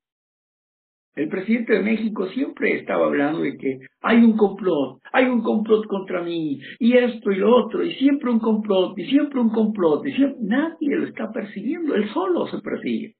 El 1.13 1.27
presidente 1.27 1.73
de 1.73 1.83
México 1.83 2.27
siempre 2.29 2.77
estaba 2.79 3.05
hablando 3.05 3.41
de 3.41 3.57
que 3.57 3.79
hay 4.01 4.17
un 4.23 4.37
complot, 4.37 5.01
hay 5.11 5.25
un 5.25 5.41
complot 5.41 5.85
contra 5.87 6.23
mí, 6.23 6.57
y 6.79 6.97
esto 6.97 7.31
y 7.31 7.35
lo 7.35 7.53
otro, 7.53 7.83
y 7.83 7.93
siempre 7.95 8.31
un 8.31 8.39
complot, 8.39 8.97
y 8.97 9.05
siempre 9.09 9.41
un 9.41 9.49
complot, 9.49 10.07
y 10.07 10.13
siempre 10.13 10.39
nadie 10.41 10.95
lo 10.95 11.07
está 11.07 11.29
persiguiendo, 11.31 11.95
él 11.95 12.09
solo 12.13 12.47
se 12.47 12.59
persigue. 12.61 13.15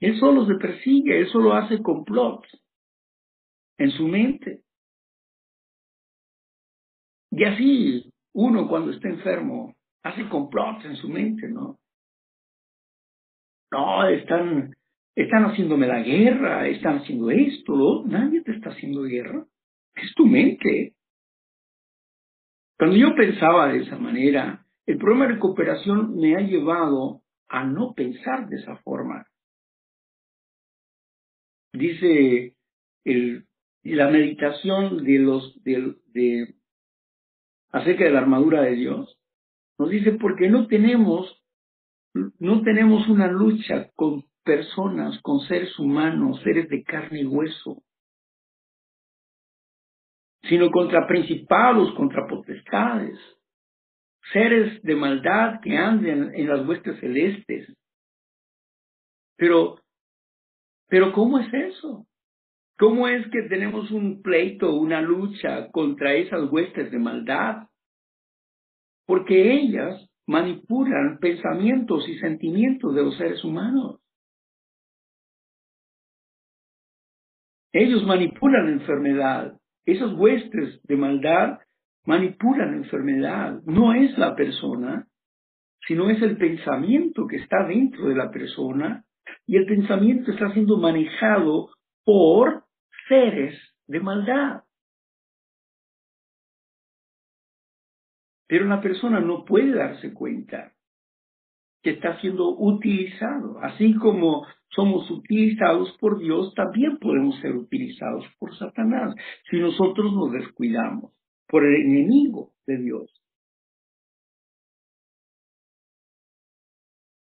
Él 0.00 0.18
solo 0.18 0.46
se 0.46 0.56
persigue, 0.56 1.20
él 1.20 1.28
solo 1.28 1.54
hace 1.54 1.80
complots 1.80 2.48
en 3.78 3.90
su 3.90 4.08
mente. 4.08 4.62
Y 7.30 7.44
así 7.44 8.12
uno 8.34 8.68
cuando 8.68 8.92
está 8.92 9.08
enfermo 9.08 9.74
hace 10.02 10.28
complots 10.28 10.84
en 10.84 10.96
su 10.96 11.08
mente, 11.08 11.48
¿no? 11.48 11.78
No, 13.70 14.06
están, 14.06 14.74
están 15.16 15.44
haciéndome 15.44 15.86
la 15.86 16.00
guerra, 16.00 16.68
están 16.68 16.98
haciendo 16.98 17.30
esto. 17.30 18.04
Nadie 18.06 18.42
te 18.42 18.52
está 18.52 18.70
haciendo 18.70 19.02
guerra. 19.02 19.46
Es 19.94 20.14
tu 20.14 20.26
mente. 20.26 20.94
Cuando 22.78 22.96
yo 22.96 23.14
pensaba 23.14 23.72
de 23.72 23.78
esa 23.78 23.96
manera, 23.96 24.66
el 24.86 24.98
programa 24.98 25.26
de 25.26 25.34
recuperación 25.34 26.16
me 26.16 26.36
ha 26.36 26.40
llevado 26.40 27.22
a 27.48 27.64
no 27.64 27.94
pensar 27.94 28.48
de 28.48 28.56
esa 28.56 28.76
forma. 28.78 29.26
Dice 31.72 32.54
el, 33.04 33.46
la 33.84 34.08
meditación 34.08 35.04
de 35.04 35.18
los 35.18 35.62
de, 35.64 35.96
de 36.12 36.54
acerca 37.70 38.04
de 38.04 38.10
la 38.10 38.20
armadura 38.20 38.62
de 38.62 38.76
Dios, 38.76 39.18
nos 39.78 39.90
dice 39.90 40.12
porque 40.12 40.48
no 40.48 40.66
tenemos, 40.66 41.42
no 42.38 42.62
tenemos 42.62 43.08
una 43.08 43.26
lucha 43.26 43.90
con 43.96 44.24
personas, 44.44 45.20
con 45.22 45.40
seres 45.40 45.76
humanos, 45.78 46.40
seres 46.42 46.68
de 46.68 46.82
carne 46.82 47.22
y 47.22 47.26
hueso, 47.26 47.82
sino 50.44 50.70
contra 50.70 51.06
principados, 51.06 51.92
contra 51.94 52.26
potestades, 52.26 53.18
seres 54.32 54.82
de 54.82 54.94
maldad 54.94 55.60
que 55.62 55.76
anden 55.76 56.34
en 56.34 56.48
las 56.48 56.66
huestes 56.66 56.98
celestes. 57.00 57.72
Pero, 59.36 59.80
pero 60.88 61.12
¿cómo 61.12 61.38
es 61.38 61.52
eso? 61.52 62.06
¿Cómo 62.78 63.06
es 63.08 63.26
que 63.28 63.42
tenemos 63.48 63.90
un 63.90 64.22
pleito, 64.22 64.74
una 64.74 65.00
lucha 65.00 65.70
contra 65.70 66.14
esas 66.14 66.50
huestes 66.50 66.90
de 66.90 66.98
maldad? 66.98 67.68
porque 69.06 69.52
ellas 69.52 70.08
manipulan 70.26 71.18
pensamientos 71.20 72.08
y 72.08 72.18
sentimientos 72.18 72.94
de 72.94 73.02
los 73.02 73.16
seres 73.16 73.44
humanos. 73.44 74.00
Ellos 77.72 78.06
manipulan 78.06 78.68
enfermedad. 78.68 79.58
Esas 79.84 80.12
huestes 80.14 80.80
de 80.84 80.96
maldad 80.96 81.58
manipulan 82.06 82.74
enfermedad. 82.74 83.60
No 83.64 83.94
es 83.94 84.16
la 84.18 84.34
persona, 84.36 85.06
sino 85.86 86.08
es 86.10 86.22
el 86.22 86.36
pensamiento 86.36 87.26
que 87.26 87.36
está 87.36 87.66
dentro 87.66 88.08
de 88.08 88.14
la 88.14 88.30
persona 88.30 89.04
y 89.46 89.56
el 89.56 89.66
pensamiento 89.66 90.30
está 90.30 90.52
siendo 90.52 90.76
manejado 90.76 91.70
por 92.04 92.64
seres 93.08 93.58
de 93.86 94.00
maldad. 94.00 94.62
Pero 98.46 98.66
una 98.66 98.80
persona 98.80 99.20
no 99.20 99.44
puede 99.44 99.74
darse 99.74 100.12
cuenta 100.12 100.72
que 101.82 101.90
está 101.90 102.20
siendo 102.20 102.50
utilizado. 102.50 103.58
Así 103.62 103.94
como 103.94 104.46
somos 104.68 105.10
utilizados 105.10 105.96
por 105.98 106.18
Dios, 106.18 106.52
también 106.54 106.98
podemos 106.98 107.38
ser 107.40 107.56
utilizados 107.56 108.24
por 108.38 108.56
Satanás 108.56 109.14
si 109.50 109.58
nosotros 109.58 110.12
nos 110.12 110.32
descuidamos 110.32 111.12
por 111.48 111.64
el 111.64 111.74
enemigo 111.74 112.52
de 112.66 112.78
Dios. 112.78 113.21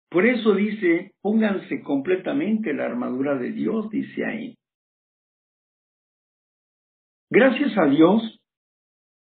Por 0.09 0.25
eso 0.25 0.53
dice, 0.53 1.13
pónganse 1.21 1.81
completamente 1.81 2.73
la 2.73 2.85
armadura 2.85 3.35
de 3.35 3.51
Dios, 3.51 3.89
dice 3.89 4.25
ahí. 4.25 4.57
Gracias 7.29 7.77
a 7.77 7.85
Dios 7.87 8.39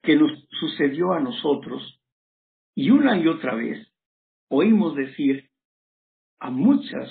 que 0.03 0.15
nos 0.15 0.31
sucedió 0.61 1.13
a 1.13 1.21
nosotros 1.21 2.01
y 2.77 2.91
una 2.91 3.19
y 3.19 3.27
otra 3.27 3.55
vez 3.57 3.93
oímos 4.49 4.95
decir 4.95 5.51
a 6.39 6.51
muchas, 6.51 7.11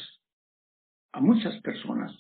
a 1.12 1.20
muchas 1.20 1.62
personas, 1.62 2.18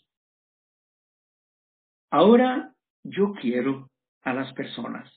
ahora 2.11 2.73
yo 3.03 3.33
quiero 3.39 3.89
a 4.23 4.33
las 4.33 4.53
personas. 4.53 5.09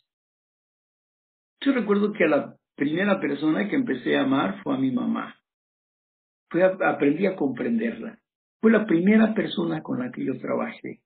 Yo 1.61 1.73
recuerdo 1.73 2.13
que 2.13 2.25
a 2.25 2.29
la 2.29 2.57
primera 2.77 3.21
persona 3.21 3.69
que 3.69 3.75
empecé 3.75 4.17
a 4.17 4.23
amar 4.23 4.63
fue 4.63 4.75
a 4.77 4.79
mi 4.79 4.93
mamá. 4.93 5.40
Aprendí 6.53 7.27
a 7.27 7.37
comprenderla. 7.37 8.19
Fue 8.61 8.71
la 8.71 8.87
primera 8.87 9.35
persona 9.35 9.83
con 9.83 10.01
la 10.01 10.11
que 10.11 10.25
yo 10.25 10.39
trabajé, 10.39 11.01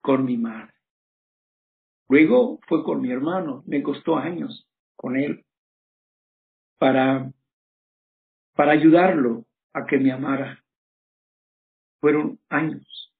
con 0.00 0.24
mi 0.24 0.36
madre. 0.36 0.72
Luego 2.08 2.60
fue 2.66 2.82
con 2.84 3.02
mi 3.02 3.10
hermano, 3.12 3.62
me 3.66 3.82
costó 3.82 4.16
años 4.16 4.66
con 4.96 5.16
él 5.16 5.44
para, 6.78 7.30
para 8.54 8.72
ayudarlo 8.72 9.44
a 9.74 9.84
que 9.84 9.98
me 9.98 10.12
amara. 10.12 10.64
Fueron 12.00 12.38
años, 12.48 13.12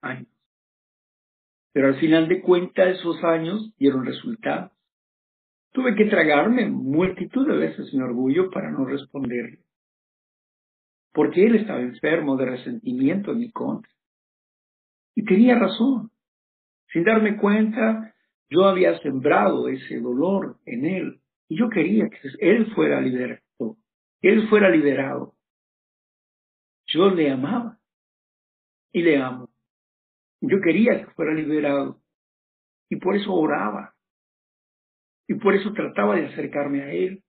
años. 0.00 0.28
Pero 1.72 1.88
al 1.88 2.00
final 2.00 2.28
de 2.28 2.40
cuentas 2.40 2.98
esos 2.98 3.22
años 3.22 3.74
dieron 3.76 4.06
resultados. 4.06 4.72
Tuve 5.72 5.94
que 5.94 6.06
tragarme 6.06 6.70
multitud 6.70 7.46
de 7.46 7.58
veces 7.58 7.92
mi 7.92 8.00
orgullo 8.00 8.50
para 8.50 8.70
no 8.70 8.86
responderle. 8.86 9.65
Porque 11.16 11.46
él 11.46 11.56
estaba 11.56 11.80
enfermo 11.80 12.36
de 12.36 12.44
resentimiento 12.44 13.32
en 13.32 13.38
mi 13.38 13.50
contra. 13.50 13.90
Y 15.14 15.24
tenía 15.24 15.58
razón. 15.58 16.10
Sin 16.92 17.04
darme 17.04 17.38
cuenta, 17.38 18.14
yo 18.50 18.66
había 18.66 18.98
sembrado 18.98 19.66
ese 19.68 19.98
dolor 19.98 20.58
en 20.66 20.84
él 20.84 21.22
y 21.48 21.58
yo 21.58 21.70
quería 21.70 22.10
que 22.10 22.18
él 22.40 22.70
fuera 22.74 23.00
liberado, 23.00 23.40
él 24.20 24.46
fuera 24.50 24.68
liberado. 24.68 25.34
Yo 26.86 27.08
le 27.08 27.30
amaba 27.30 27.80
y 28.92 29.00
le 29.02 29.16
amo. 29.16 29.48
Yo 30.42 30.60
quería 30.60 31.00
que 31.00 31.10
fuera 31.12 31.32
liberado 31.32 32.02
y 32.90 32.96
por 32.96 33.16
eso 33.16 33.32
oraba 33.32 33.94
y 35.26 35.34
por 35.36 35.54
eso 35.54 35.72
trataba 35.72 36.16
de 36.16 36.26
acercarme 36.26 36.82
a 36.82 36.92
él. 36.92 37.24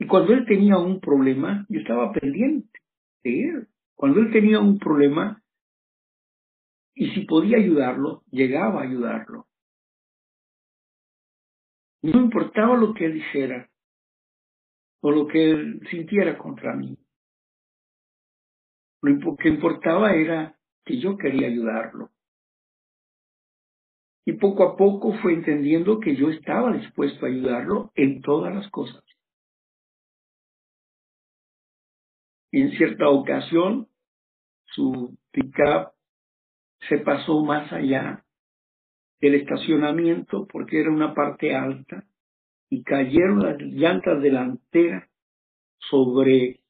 Y 0.00 0.06
cuando 0.06 0.32
él 0.32 0.46
tenía 0.46 0.78
un 0.78 0.98
problema, 0.98 1.66
yo 1.68 1.78
estaba 1.78 2.10
pendiente 2.10 2.80
de 3.22 3.42
él. 3.44 3.68
Cuando 3.94 4.20
él 4.20 4.32
tenía 4.32 4.58
un 4.58 4.78
problema, 4.78 5.42
y 6.94 7.10
si 7.10 7.26
podía 7.26 7.58
ayudarlo, 7.58 8.22
llegaba 8.30 8.80
a 8.80 8.84
ayudarlo. 8.84 9.46
No 12.02 12.18
importaba 12.18 12.78
lo 12.78 12.94
que 12.94 13.04
él 13.04 13.14
dijera 13.14 13.70
o 15.02 15.10
lo 15.10 15.26
que 15.26 15.50
él 15.50 15.82
sintiera 15.90 16.38
contra 16.38 16.74
mí. 16.74 16.96
Lo 19.02 19.36
que 19.36 19.50
importaba 19.50 20.14
era 20.14 20.58
que 20.86 20.98
yo 20.98 21.18
quería 21.18 21.48
ayudarlo. 21.48 22.10
Y 24.24 24.32
poco 24.32 24.64
a 24.64 24.76
poco 24.78 25.12
fue 25.20 25.34
entendiendo 25.34 26.00
que 26.00 26.16
yo 26.16 26.30
estaba 26.30 26.72
dispuesto 26.72 27.26
a 27.26 27.28
ayudarlo 27.28 27.92
en 27.94 28.22
todas 28.22 28.54
las 28.54 28.70
cosas. 28.70 29.04
En 32.52 32.70
cierta 32.72 33.08
ocasión, 33.08 33.88
su 34.64 35.16
pickup 35.30 35.92
se 36.88 36.98
pasó 36.98 37.44
más 37.44 37.72
allá 37.72 38.24
del 39.20 39.34
estacionamiento 39.34 40.46
porque 40.46 40.80
era 40.80 40.90
una 40.90 41.14
parte 41.14 41.54
alta 41.54 42.04
y 42.70 42.82
cayeron 42.82 43.40
las 43.40 43.60
llantas 43.60 44.22
delanteras 44.22 45.08
sobre, 45.90 46.60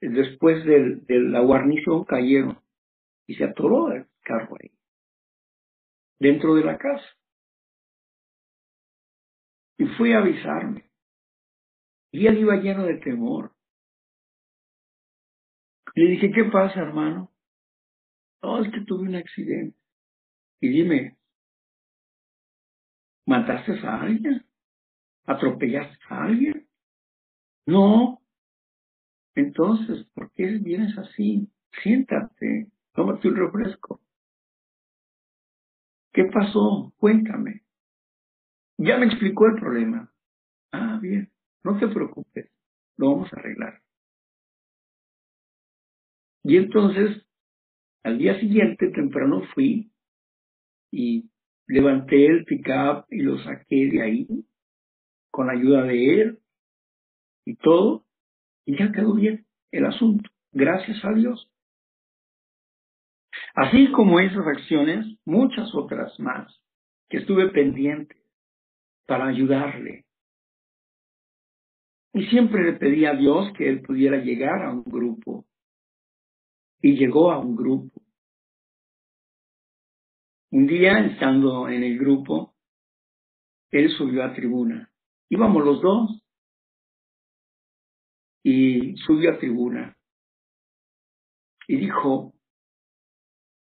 después 0.00 0.64
de, 0.64 1.02
la 1.08 1.40
guarnición 1.40 2.04
cayeron 2.04 2.58
y 3.26 3.34
se 3.34 3.44
atoró 3.44 3.92
el 3.92 4.06
carro 4.22 4.56
ahí, 4.60 4.70
dentro 6.18 6.54
de 6.54 6.64
la 6.64 6.78
casa. 6.78 7.06
Y 9.76 9.86
fui 9.96 10.12
a 10.12 10.18
avisarme. 10.18 10.90
Y 12.10 12.26
él 12.26 12.38
iba 12.38 12.56
lleno 12.56 12.84
de 12.84 12.96
temor. 12.96 13.52
Le 15.98 16.10
dije, 16.12 16.30
¿qué 16.30 16.44
pasa, 16.44 16.78
hermano? 16.78 17.32
No, 18.40 18.62
es 18.62 18.72
que 18.72 18.82
tuve 18.82 19.08
un 19.08 19.16
accidente. 19.16 19.76
Y 20.60 20.68
dime, 20.68 21.18
¿mataste 23.26 23.72
a 23.84 24.02
alguien? 24.02 24.46
¿Atropellaste 25.26 25.98
a 26.08 26.22
alguien? 26.22 26.68
No. 27.66 28.22
Entonces, 29.34 30.06
¿por 30.14 30.30
qué 30.34 30.46
vienes 30.62 30.96
así? 30.98 31.50
Siéntate, 31.82 32.68
tómate 32.92 33.26
un 33.26 33.34
refresco. 33.34 34.00
¿Qué 36.12 36.26
pasó? 36.26 36.94
Cuéntame. 36.98 37.64
Ya 38.76 38.98
me 38.98 39.06
explicó 39.06 39.46
el 39.46 39.56
problema. 39.56 40.12
Ah, 40.70 41.00
bien, 41.02 41.32
no 41.64 41.76
te 41.76 41.88
preocupes, 41.88 42.52
lo 42.98 43.14
vamos 43.14 43.32
a 43.32 43.40
arreglar. 43.40 43.82
Y 46.48 46.56
entonces, 46.56 47.26
al 48.02 48.16
día 48.16 48.40
siguiente, 48.40 48.88
temprano 48.92 49.42
fui 49.52 49.92
y 50.90 51.28
levanté 51.66 52.24
el 52.24 52.46
pickup 52.46 53.04
y 53.10 53.20
lo 53.20 53.38
saqué 53.44 53.90
de 53.92 54.02
ahí 54.02 54.26
con 55.30 55.50
ayuda 55.50 55.82
de 55.82 56.22
él 56.22 56.38
y 57.44 57.54
todo, 57.56 58.06
y 58.64 58.78
ya 58.78 58.90
quedó 58.92 59.12
bien 59.12 59.44
el 59.72 59.84
asunto, 59.84 60.30
gracias 60.50 61.04
a 61.04 61.12
Dios. 61.12 61.52
Así 63.54 63.92
como 63.92 64.18
esas 64.18 64.46
acciones, 64.46 65.04
muchas 65.26 65.74
otras 65.74 66.18
más, 66.18 66.50
que 67.10 67.18
estuve 67.18 67.50
pendiente 67.50 68.16
para 69.06 69.26
ayudarle. 69.26 70.06
Y 72.14 72.24
siempre 72.28 72.64
le 72.64 72.78
pedí 72.78 73.04
a 73.04 73.12
Dios 73.12 73.52
que 73.52 73.68
él 73.68 73.82
pudiera 73.82 74.16
llegar 74.16 74.62
a 74.62 74.72
un 74.72 74.84
grupo. 74.84 75.44
Y 76.80 76.96
llegó 76.96 77.32
a 77.32 77.38
un 77.38 77.56
grupo. 77.56 78.00
Un 80.50 80.66
día, 80.66 80.98
estando 81.06 81.68
en 81.68 81.82
el 81.82 81.98
grupo, 81.98 82.54
él 83.70 83.90
subió 83.90 84.24
a 84.24 84.32
tribuna 84.34 84.90
Íbamos 85.30 85.64
los 85.64 85.82
dos. 85.82 86.22
Y 88.42 88.96
subió 88.98 89.32
a 89.34 89.38
tribuna. 89.38 89.96
Y 91.66 91.76
dijo 91.76 92.32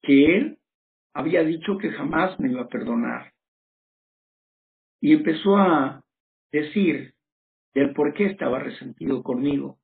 que 0.02 0.36
él 0.36 0.58
había 1.12 1.42
dicho 1.42 1.76
que 1.78 1.90
jamás 1.90 2.38
me 2.38 2.52
iba 2.52 2.62
a 2.62 2.68
perdonar. 2.68 3.32
Y 5.00 5.14
empezó 5.14 5.56
a 5.56 6.04
decir 6.52 7.14
del 7.74 7.92
por 7.94 8.14
qué 8.14 8.26
estaba 8.26 8.60
resentido 8.60 9.22
conmigo. 9.24 9.80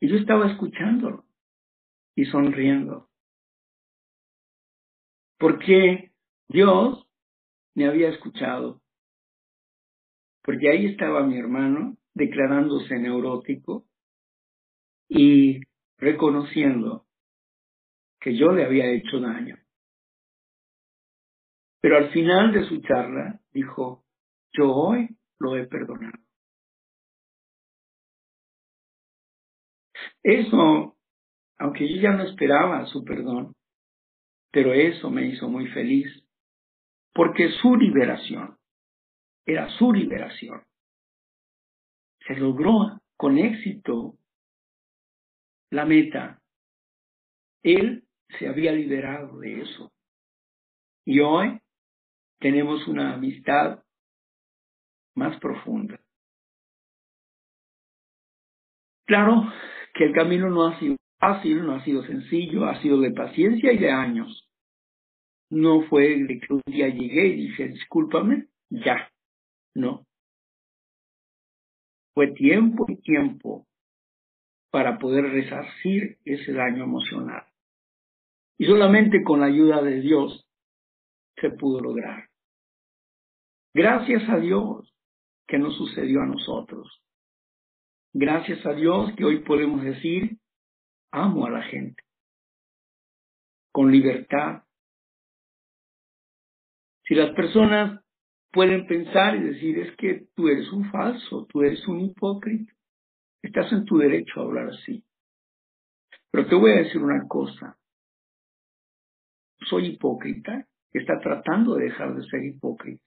Y 0.00 0.08
yo 0.08 0.16
estaba 0.16 0.50
escuchándolo 0.50 1.29
y 2.14 2.26
sonriendo. 2.26 3.08
Porque 5.38 6.12
Dios 6.48 7.06
me 7.74 7.86
había 7.86 8.10
escuchado 8.10 8.80
porque 10.42 10.70
ahí 10.70 10.86
estaba 10.86 11.22
mi 11.22 11.38
hermano 11.38 11.96
declarándose 12.14 12.98
neurótico 12.98 13.86
y 15.08 15.60
reconociendo 15.98 17.06
que 18.20 18.36
yo 18.36 18.52
le 18.52 18.64
había 18.64 18.90
hecho 18.90 19.20
daño. 19.20 19.58
Pero 21.80 21.96
al 21.96 22.10
final 22.10 22.52
de 22.52 22.64
su 22.64 22.80
charla 22.82 23.40
dijo, 23.52 24.04
yo 24.52 24.72
hoy 24.72 25.16
lo 25.38 25.56
he 25.56 25.66
perdonado. 25.66 26.18
Eso, 30.22 30.96
aunque 31.60 31.86
yo 31.86 32.00
ya 32.00 32.12
no 32.12 32.24
esperaba 32.24 32.86
su 32.86 33.04
perdón, 33.04 33.54
pero 34.50 34.72
eso 34.72 35.10
me 35.10 35.26
hizo 35.26 35.46
muy 35.46 35.68
feliz, 35.68 36.08
porque 37.12 37.50
su 37.60 37.76
liberación 37.76 38.56
era 39.44 39.68
su 39.76 39.92
liberación. 39.92 40.62
Se 42.26 42.34
logró 42.36 42.98
con 43.16 43.36
éxito 43.36 44.14
la 45.70 45.84
meta. 45.84 46.40
Él 47.62 48.04
se 48.38 48.48
había 48.48 48.72
liberado 48.72 49.38
de 49.40 49.60
eso. 49.60 49.92
Y 51.04 51.20
hoy 51.20 51.60
tenemos 52.38 52.88
una 52.88 53.14
amistad 53.14 53.82
más 55.14 55.38
profunda. 55.40 56.00
Claro 59.06 59.42
que 59.92 60.04
el 60.04 60.14
camino 60.14 60.48
no 60.48 60.68
ha 60.68 60.78
sido 60.78 60.96
fácil, 61.20 61.64
no 61.64 61.74
ha 61.74 61.84
sido 61.84 62.02
sencillo, 62.04 62.64
ha 62.64 62.80
sido 62.82 63.00
de 63.00 63.12
paciencia 63.12 63.72
y 63.72 63.78
de 63.78 63.90
años. 63.90 64.48
No 65.50 65.82
fue 65.82 66.24
de 66.24 66.40
que 66.40 66.52
un 66.54 66.62
día 66.66 66.88
llegué 66.88 67.26
y 67.28 67.48
dije, 67.48 67.68
discúlpame, 67.68 68.48
ya, 68.70 69.10
no. 69.74 70.06
Fue 72.14 72.32
tiempo 72.32 72.86
y 72.88 72.96
tiempo 72.96 73.66
para 74.70 74.98
poder 74.98 75.24
resarcir 75.24 76.18
ese 76.24 76.52
daño 76.52 76.84
emocional. 76.84 77.44
Y 78.58 78.66
solamente 78.66 79.22
con 79.22 79.40
la 79.40 79.46
ayuda 79.46 79.82
de 79.82 80.00
Dios 80.00 80.46
se 81.36 81.50
pudo 81.50 81.80
lograr. 81.80 82.28
Gracias 83.74 84.28
a 84.28 84.36
Dios 84.38 84.92
que 85.46 85.58
nos 85.58 85.76
sucedió 85.76 86.22
a 86.22 86.26
nosotros. 86.26 87.02
Gracias 88.12 88.64
a 88.66 88.72
Dios 88.72 89.12
que 89.16 89.24
hoy 89.24 89.40
podemos 89.40 89.82
decir, 89.82 90.39
amo 91.12 91.46
a 91.46 91.50
la 91.50 91.62
gente, 91.62 92.02
con 93.72 93.90
libertad. 93.90 94.62
Si 97.04 97.14
las 97.14 97.34
personas 97.34 98.04
pueden 98.52 98.86
pensar 98.86 99.36
y 99.36 99.42
decir, 99.42 99.78
es 99.78 99.96
que 99.96 100.26
tú 100.34 100.48
eres 100.48 100.70
un 100.72 100.90
falso, 100.90 101.46
tú 101.46 101.62
eres 101.62 101.86
un 101.88 102.00
hipócrita. 102.00 102.72
Estás 103.42 103.72
en 103.72 103.84
tu 103.84 103.98
derecho 103.98 104.40
a 104.40 104.44
hablar 104.44 104.68
así. 104.68 105.04
Pero 106.30 106.46
te 106.46 106.54
voy 106.54 106.72
a 106.72 106.82
decir 106.82 107.02
una 107.02 107.26
cosa. 107.26 107.76
Soy 109.68 109.86
hipócrita, 109.88 110.66
está 110.92 111.18
tratando 111.20 111.74
de 111.74 111.86
dejar 111.86 112.14
de 112.14 112.24
ser 112.28 112.44
hipócrita. 112.44 113.04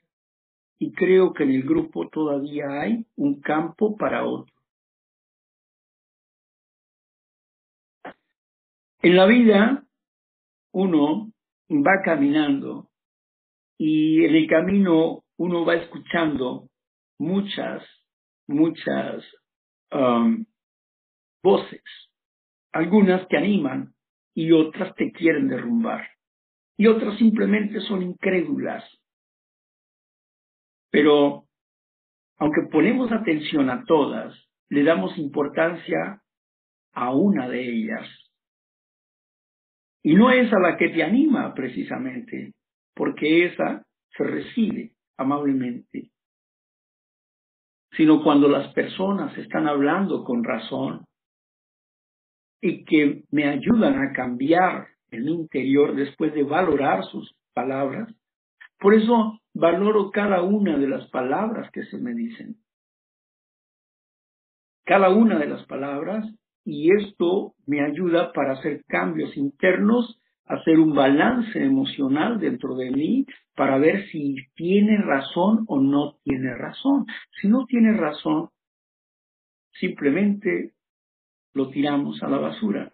Y 0.80 0.92
creo 0.92 1.34
que 1.34 1.44
en 1.44 1.52
el 1.52 1.64
grupo 1.64 2.10
todavía 2.10 2.82
hay 2.82 3.06
un 3.16 3.40
campo 3.42 3.96
para 3.96 4.26
otro. 4.26 4.53
En 9.04 9.18
la 9.18 9.26
vida, 9.26 9.86
uno 10.72 11.34
va 11.70 12.02
caminando 12.06 12.90
y 13.78 14.24
en 14.24 14.34
el 14.34 14.48
camino 14.48 15.26
uno 15.38 15.66
va 15.66 15.76
escuchando 15.76 16.70
muchas, 17.20 17.84
muchas 18.48 19.26
um, 19.92 20.46
voces, 21.44 21.84
algunas 22.72 23.28
te 23.28 23.36
animan 23.36 23.94
y 24.34 24.54
otras 24.54 24.96
te 24.96 25.12
quieren 25.12 25.50
derrumbar, 25.50 26.08
y 26.78 26.88
otras 26.88 27.18
simplemente 27.18 27.82
son 27.82 28.04
incrédulas. 28.04 28.86
Pero, 30.92 31.44
aunque 32.38 32.62
ponemos 32.72 33.12
atención 33.12 33.70
a 33.70 33.84
todas, 33.84 34.34
le 34.70 34.86
damos 34.86 35.18
importancia 35.18 36.24
a 36.94 37.14
una 37.14 37.50
de 37.50 37.68
ellas. 37.68 38.23
Y 40.04 40.16
no 40.16 40.30
es 40.30 40.52
a 40.52 40.60
la 40.60 40.78
que 40.78 40.90
te 40.90 41.02
anima 41.02 41.54
precisamente, 41.54 42.54
porque 42.94 43.46
esa 43.46 43.84
se 44.10 44.24
recibe 44.24 44.92
amablemente, 45.18 46.12
sino 47.92 48.22
cuando 48.22 48.50
las 48.50 48.74
personas 48.74 49.38
están 49.38 49.68
hablando 49.68 50.24
con 50.24 50.44
razón 50.44 51.06
y 52.62 52.84
que 52.86 53.24
me 53.32 53.48
ayudan 53.48 54.02
a 54.02 54.14
cambiar 54.14 54.88
mi 55.12 55.32
interior 55.32 55.96
después 55.96 56.34
de 56.34 56.44
valorar 56.44 57.04
sus 57.06 57.34
palabras, 57.54 58.14
Por 58.80 58.96
eso 58.96 59.40
valoro 59.54 60.12
cada 60.12 60.42
una 60.42 60.78
de 60.78 60.88
las 60.88 61.10
palabras 61.10 61.72
que 61.72 61.86
se 61.86 61.98
me 61.98 62.14
dicen. 62.14 62.58
Cada 64.84 65.10
una 65.10 65.40
de 65.40 65.48
las 65.48 65.66
palabras 65.68 66.26
y 66.66 66.94
esto 66.94 67.54
me 67.66 67.84
ayuda 67.84 68.32
para 68.32 68.54
hacer 68.54 68.84
cambios 68.88 69.36
internos, 69.36 70.20
hacer 70.46 70.80
un 70.80 70.94
balance 70.94 71.62
emocional 71.62 72.40
dentro 72.40 72.76
de 72.76 72.92
mí 72.92 73.26
para 73.56 73.78
ver 73.78 74.08
si 74.10 74.36
tiene 74.56 74.98
razón 74.98 75.66
o 75.68 75.80
no 75.80 76.18
tiene 76.24 76.56
razón. 76.56 77.06
Si 77.42 77.48
no 77.48 77.66
tiene 77.66 77.94
razón, 77.94 78.50
simplemente 79.74 80.74
lo 81.54 81.70
tiramos 81.70 82.22
a 82.24 82.30
la 82.30 82.38
basura. 82.38 82.94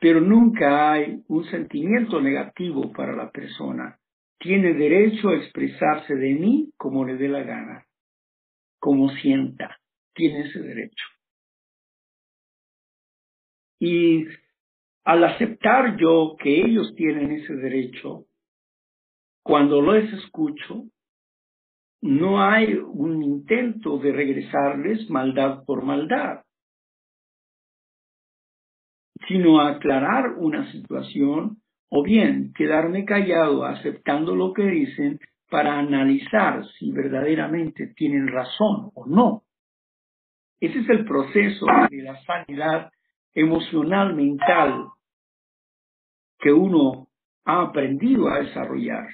Pero 0.00 0.20
nunca 0.20 0.92
hay 0.92 1.22
un 1.28 1.44
sentimiento 1.44 2.20
negativo 2.20 2.92
para 2.92 3.14
la 3.14 3.30
persona. 3.30 3.98
Tiene 4.38 4.74
derecho 4.74 5.28
a 5.28 5.36
expresarse 5.36 6.16
de 6.16 6.34
mí 6.34 6.72
como 6.76 7.04
le 7.04 7.16
dé 7.16 7.28
la 7.28 7.44
gana, 7.44 7.86
como 8.80 9.10
sienta. 9.10 9.78
Tiene 10.12 10.48
ese 10.48 10.58
derecho. 10.60 11.04
Y 13.84 14.28
al 15.02 15.24
aceptar 15.24 15.96
yo 15.96 16.36
que 16.38 16.64
ellos 16.64 16.94
tienen 16.94 17.32
ese 17.32 17.52
derecho, 17.56 18.26
cuando 19.42 19.80
los 19.80 20.04
escucho, 20.04 20.84
no 22.00 22.40
hay 22.40 22.74
un 22.74 23.24
intento 23.24 23.98
de 23.98 24.12
regresarles 24.12 25.10
maldad 25.10 25.64
por 25.64 25.82
maldad, 25.82 26.44
sino 29.26 29.60
aclarar 29.60 30.34
una 30.36 30.70
situación 30.70 31.56
o 31.90 32.04
bien 32.04 32.52
quedarme 32.54 33.04
callado 33.04 33.64
aceptando 33.64 34.36
lo 34.36 34.52
que 34.52 34.62
dicen 34.62 35.18
para 35.50 35.76
analizar 35.76 36.64
si 36.78 36.92
verdaderamente 36.92 37.88
tienen 37.96 38.28
razón 38.28 38.92
o 38.94 39.06
no. 39.08 39.42
Ese 40.60 40.78
es 40.78 40.88
el 40.88 41.04
proceso 41.04 41.66
de 41.90 42.02
la 42.02 42.22
sanidad 42.22 42.92
emocional, 43.34 44.14
mental, 44.14 44.88
que 46.38 46.52
uno 46.52 47.08
ha 47.44 47.62
aprendido 47.62 48.28
a 48.28 48.40
desarrollar 48.40 49.08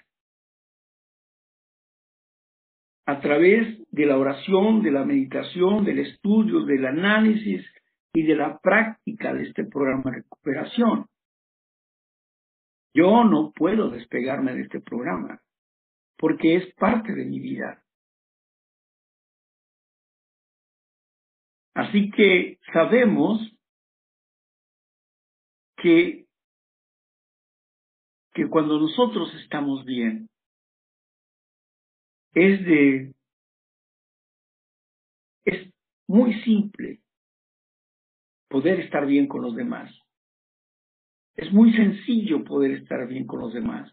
a 3.07 3.21
través 3.21 3.91
de 3.91 4.05
la 4.05 4.19
oración, 4.19 4.83
de 4.83 4.91
la 4.91 5.03
meditación, 5.03 5.83
del 5.85 6.01
estudio, 6.01 6.67
del 6.67 6.85
análisis 6.85 7.65
y 8.13 8.23
de 8.23 8.37
la 8.37 8.59
práctica 8.59 9.33
de 9.33 9.45
este 9.45 9.65
programa 9.65 10.11
de 10.11 10.19
recuperación. 10.19 11.07
Yo 12.93 13.25
no 13.25 13.53
puedo 13.53 13.89
despegarme 13.89 14.55
de 14.55 14.63
este 14.63 14.81
programa 14.81 15.41
porque 16.19 16.57
es 16.57 16.75
parte 16.75 17.15
de 17.15 17.25
mi 17.25 17.39
vida. 17.39 17.83
Así 21.75 22.11
que 22.11 22.59
sabemos 22.73 23.41
que, 25.81 26.27
que 28.35 28.49
cuando 28.49 28.79
nosotros 28.79 29.33
estamos 29.43 29.85
bien, 29.85 30.29
es 32.35 32.65
de, 32.65 33.15
es 35.45 35.73
muy 36.07 36.35
simple 36.43 37.01
poder 38.49 38.81
estar 38.81 39.07
bien 39.07 39.27
con 39.27 39.43
los 39.43 39.55
demás. 39.55 39.93
Es 41.37 41.53
muy 41.53 41.73
sencillo 41.73 42.45
poder 42.45 42.73
estar 42.73 43.07
bien 43.07 43.27
con 43.27 43.41
los 43.41 43.53
demás. 43.53 43.93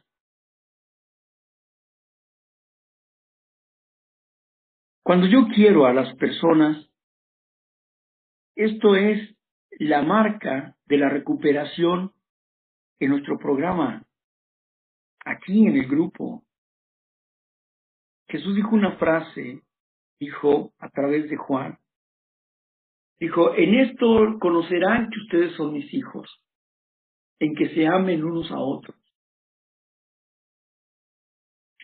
Cuando 5.03 5.27
yo 5.27 5.47
quiero 5.53 5.85
a 5.85 5.93
las 5.93 6.15
personas, 6.15 6.89
esto 8.55 8.95
es 8.95 9.34
la 9.79 10.01
marca 10.01 10.75
de 10.85 10.97
la 10.97 11.09
recuperación 11.09 12.11
en 12.99 13.09
nuestro 13.09 13.37
programa, 13.37 14.03
aquí 15.25 15.67
en 15.67 15.75
el 15.75 15.87
grupo. 15.87 16.43
Jesús 18.27 18.55
dijo 18.55 18.75
una 18.75 18.97
frase, 18.97 19.61
dijo 20.19 20.73
a 20.79 20.89
través 20.89 21.29
de 21.29 21.37
Juan, 21.37 21.77
dijo, 23.19 23.53
en 23.55 23.75
esto 23.75 24.39
conocerán 24.39 25.09
que 25.09 25.19
ustedes 25.19 25.55
son 25.55 25.73
mis 25.73 25.93
hijos, 25.93 26.29
en 27.39 27.55
que 27.55 27.69
se 27.75 27.85
amen 27.87 28.23
unos 28.23 28.51
a 28.51 28.59
otros. 28.59 28.95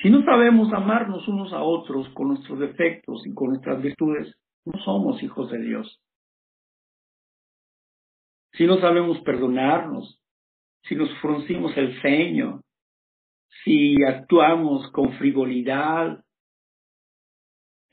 Si 0.01 0.10
no 0.10 0.23
sabemos 0.23 0.73
amarnos 0.73 1.27
unos 1.27 1.54
a 1.54 1.62
otros 1.62 2.10
con 2.15 2.30
nuestros 2.30 2.58
defectos 2.58 3.21
y 3.27 3.34
con 3.36 3.49
nuestras 3.49 3.82
virtudes, 3.82 4.36
no 4.65 4.82
somos 4.84 5.21
hijos 5.21 5.51
de 5.51 5.62
Dios. 5.62 6.01
Si 8.53 8.65
no 8.65 8.79
sabemos 8.79 9.19
perdonarnos, 9.21 10.21
si 10.83 10.95
nos 10.95 11.09
fruncimos 11.19 11.75
el 11.77 12.01
ceño, 12.01 12.61
si 13.63 14.03
actuamos 14.03 14.89
con 14.91 15.13
frivolidad, 15.13 16.23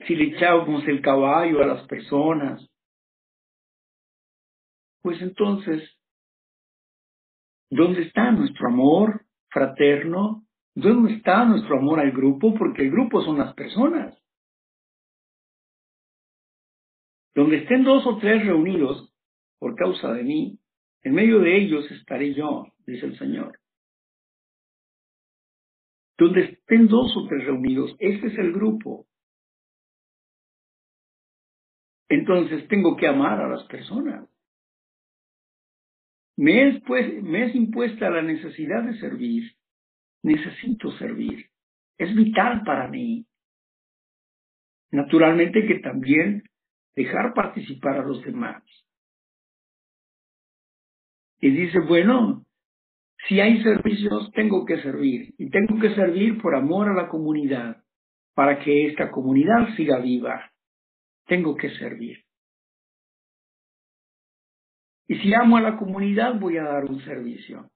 si 0.06 0.14
le 0.14 0.36
echamos 0.36 0.86
el 0.86 1.00
caballo 1.02 1.62
a 1.62 1.66
las 1.66 1.86
personas, 1.86 2.68
pues 5.02 5.20
entonces, 5.22 5.96
¿dónde 7.70 8.02
está 8.02 8.30
nuestro 8.30 8.68
amor 8.68 9.26
fraterno? 9.50 10.44
¿Dónde 10.74 11.14
está 11.14 11.44
nuestro 11.44 11.78
amor 11.78 12.00
al 12.00 12.12
grupo? 12.12 12.54
Porque 12.54 12.82
el 12.82 12.90
grupo 12.90 13.22
son 13.22 13.38
las 13.38 13.54
personas. 13.54 14.16
Donde 17.34 17.58
estén 17.58 17.84
dos 17.84 18.06
o 18.06 18.18
tres 18.18 18.44
reunidos 18.44 19.07
por 19.58 19.74
causa 19.74 20.12
de 20.12 20.22
mí, 20.22 20.58
en 21.02 21.14
medio 21.14 21.40
de 21.40 21.56
ellos 21.56 21.90
estaré 21.90 22.34
yo, 22.34 22.66
dice 22.86 23.06
el 23.06 23.18
Señor. 23.18 23.58
Donde 26.16 26.42
estén 26.44 26.88
dos 26.88 27.16
o 27.16 27.28
tres 27.28 27.44
reunidos, 27.44 27.94
este 27.98 28.28
es 28.28 28.38
el 28.38 28.52
grupo. 28.52 29.06
Entonces 32.08 32.66
tengo 32.68 32.96
que 32.96 33.06
amar 33.06 33.40
a 33.40 33.48
las 33.48 33.64
personas. 33.64 34.28
Me 36.36 36.68
es, 36.68 36.82
pues, 36.84 37.22
me 37.22 37.46
es 37.46 37.54
impuesta 37.54 38.10
la 38.10 38.22
necesidad 38.22 38.84
de 38.84 38.98
servir. 38.98 39.52
Necesito 40.22 40.90
servir. 40.98 41.46
Es 41.98 42.14
vital 42.14 42.62
para 42.64 42.88
mí. 42.88 43.26
Naturalmente 44.90 45.66
que 45.66 45.80
también 45.80 46.44
dejar 46.94 47.34
participar 47.34 47.98
a 47.98 48.06
los 48.06 48.22
demás. 48.22 48.62
Y 51.40 51.50
dice, 51.50 51.78
bueno, 51.80 52.44
si 53.28 53.40
hay 53.40 53.62
servicios, 53.62 54.30
tengo 54.32 54.64
que 54.64 54.80
servir. 54.82 55.34
Y 55.38 55.50
tengo 55.50 55.80
que 55.80 55.94
servir 55.94 56.40
por 56.40 56.54
amor 56.54 56.88
a 56.88 56.94
la 56.94 57.08
comunidad, 57.08 57.82
para 58.34 58.58
que 58.60 58.86
esta 58.86 59.10
comunidad 59.10 59.74
siga 59.76 59.98
viva 59.98 60.50
tengo 61.28 61.54
que 61.56 61.70
servir. 61.76 62.24
Y 65.06 65.18
si 65.20 65.32
amo 65.32 65.56
a 65.56 65.60
la 65.60 65.76
comunidad, 65.76 66.38
voy 66.40 66.56
a 66.56 66.64
dar 66.64 66.84
un 66.84 67.00
servicio. 67.04 67.70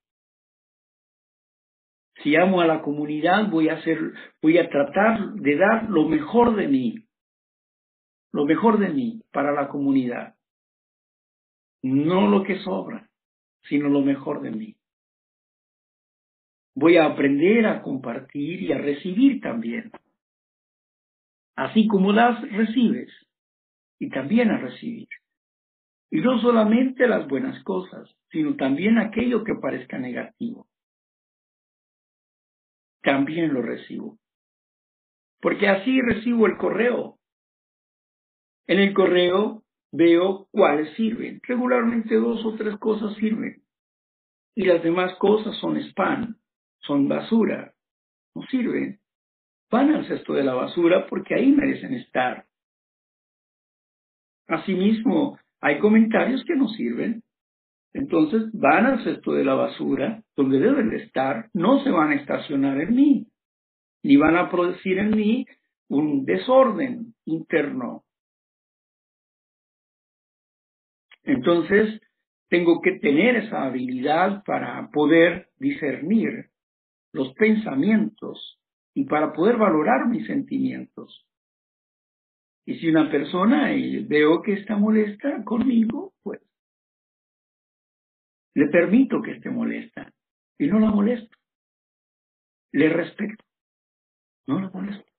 Si 2.23 2.35
amo 2.37 2.61
a 2.61 2.67
la 2.67 2.83
comunidad, 2.83 3.49
voy 3.49 3.69
a 3.69 3.75
hacer, 3.75 3.99
voy 4.43 4.59
a 4.59 4.69
tratar 4.69 5.33
de 5.35 5.57
dar 5.57 5.89
lo 5.89 6.09
mejor 6.09 6.57
de 6.57 6.69
mí, 6.69 7.07
lo 8.33 8.45
mejor 8.45 8.79
de 8.79 8.89
mí 8.89 9.23
para 9.33 9.53
la 9.53 9.69
comunidad. 9.69 10.35
No 11.83 12.29
lo 12.29 12.45
que 12.45 12.59
sobra, 12.61 13.09
sino 13.69 13.89
lo 13.89 14.03
mejor 14.03 14.43
de 14.43 14.51
mí. 14.51 14.77
Voy 16.75 16.97
a 16.97 17.07
aprender 17.07 17.67
a 17.67 17.83
compartir 17.83 18.63
y 18.63 18.73
a 18.73 18.79
recibir 18.79 19.41
también. 19.41 19.91
Así 21.55 21.87
como 21.87 22.13
las 22.13 22.41
recibes, 22.51 23.11
y 24.03 24.09
también 24.11 24.51
a 24.51 24.59
recibir. 24.59 25.07
Y 26.11 26.21
no 26.21 26.41
solamente 26.41 27.07
las 27.07 27.29
buenas 27.29 27.63
cosas, 27.63 28.11
sino 28.33 28.57
también 28.57 28.99
aquello 28.99 29.45
que 29.45 29.55
parezca 29.55 29.97
negativo. 29.97 30.67
También 33.01 33.55
lo 33.55 33.63
recibo. 33.63 34.19
Porque 35.41 35.69
así 35.69 36.01
recibo 36.01 36.47
el 36.47 36.57
correo. 36.57 37.19
En 38.67 38.81
el 38.81 38.93
correo 38.93 39.62
veo 39.93 40.49
cuáles 40.51 40.95
sirven. 40.97 41.41
Regularmente 41.43 42.15
dos 42.17 42.45
o 42.45 42.55
tres 42.55 42.77
cosas 42.79 43.15
sirven. 43.17 43.63
Y 44.55 44.65
las 44.65 44.83
demás 44.83 45.15
cosas 45.19 45.57
son 45.59 45.77
spam, 45.77 46.37
son 46.81 47.09
basura. 47.09 47.75
No 48.35 48.43
sirven. 48.51 48.99
Van 49.71 49.95
al 49.95 50.07
cesto 50.07 50.35
de 50.35 50.45
la 50.45 50.55
basura 50.55 51.07
porque 51.09 51.35
ahí 51.35 51.53
merecen 51.53 51.95
estar. 51.95 52.47
Asimismo, 54.49 55.39
hay 55.61 55.79
comentarios 55.79 56.45
que 56.45 56.57
no 56.57 56.69
sirven. 56.69 57.23
Entonces 57.95 58.51
van 58.53 58.87
al 58.87 59.05
cesto 59.05 59.35
de 59.35 59.45
la 59.45 59.55
basura, 59.55 60.23
donde 60.35 60.59
deben 60.59 60.91
de 60.91 60.97
estar, 61.05 61.51
no 61.53 61.83
se 61.85 61.91
van 61.91 62.11
a 62.11 62.15
estacionar 62.15 62.81
en 62.81 62.95
mí, 62.95 63.27
ni 64.03 64.17
van 64.17 64.37
a 64.37 64.51
producir 64.51 64.99
en 64.99 65.11
mí 65.11 65.47
un 65.89 66.25
desorden 66.25 67.15
interno. 67.27 68.05
Entonces, 71.25 72.01
tengo 72.49 72.81
que 72.81 72.99
tener 72.99 73.37
esa 73.37 73.65
habilidad 73.65 74.43
para 74.45 74.91
poder 74.91 75.49
discernir 75.59 76.51
los 77.13 77.33
pensamientos 77.35 78.59
y 78.95 79.05
para 79.05 79.33
poder 79.33 79.57
valorar 79.57 80.09
mis 80.09 80.27
sentimientos. 80.27 81.27
Y 82.65 82.79
si 82.79 82.89
una 82.89 83.11
persona 83.11 83.73
eh, 83.73 84.05
veo 84.07 84.43
que 84.43 84.53
está 84.55 84.77
molesta 84.77 85.43
conmigo, 85.45 86.13
pues 86.23 86.41
le 88.55 88.69
permito 88.69 89.23
que 89.23 89.33
esté 89.33 89.51
molesta 89.51 90.13
y 90.59 90.67
no 90.67 90.79
la 90.79 90.91
molesto. 90.91 91.37
Le 92.73 92.89
respeto. 92.89 93.45
No 94.47 94.61
la 94.61 94.71
molesto. 94.71 95.11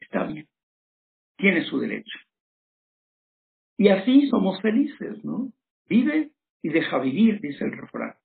Está 0.00 0.24
bien. 0.24 0.48
Tiene 1.36 1.64
su 1.64 1.78
derecho. 1.78 2.18
Y 3.76 3.88
así 3.88 4.28
somos 4.28 4.60
felices, 4.62 5.24
¿no? 5.24 5.52
Vive 5.88 6.30
y 6.62 6.68
deja 6.68 6.98
vivir, 6.98 7.40
dice 7.40 7.64
el 7.64 7.72
refrán. 7.72 8.16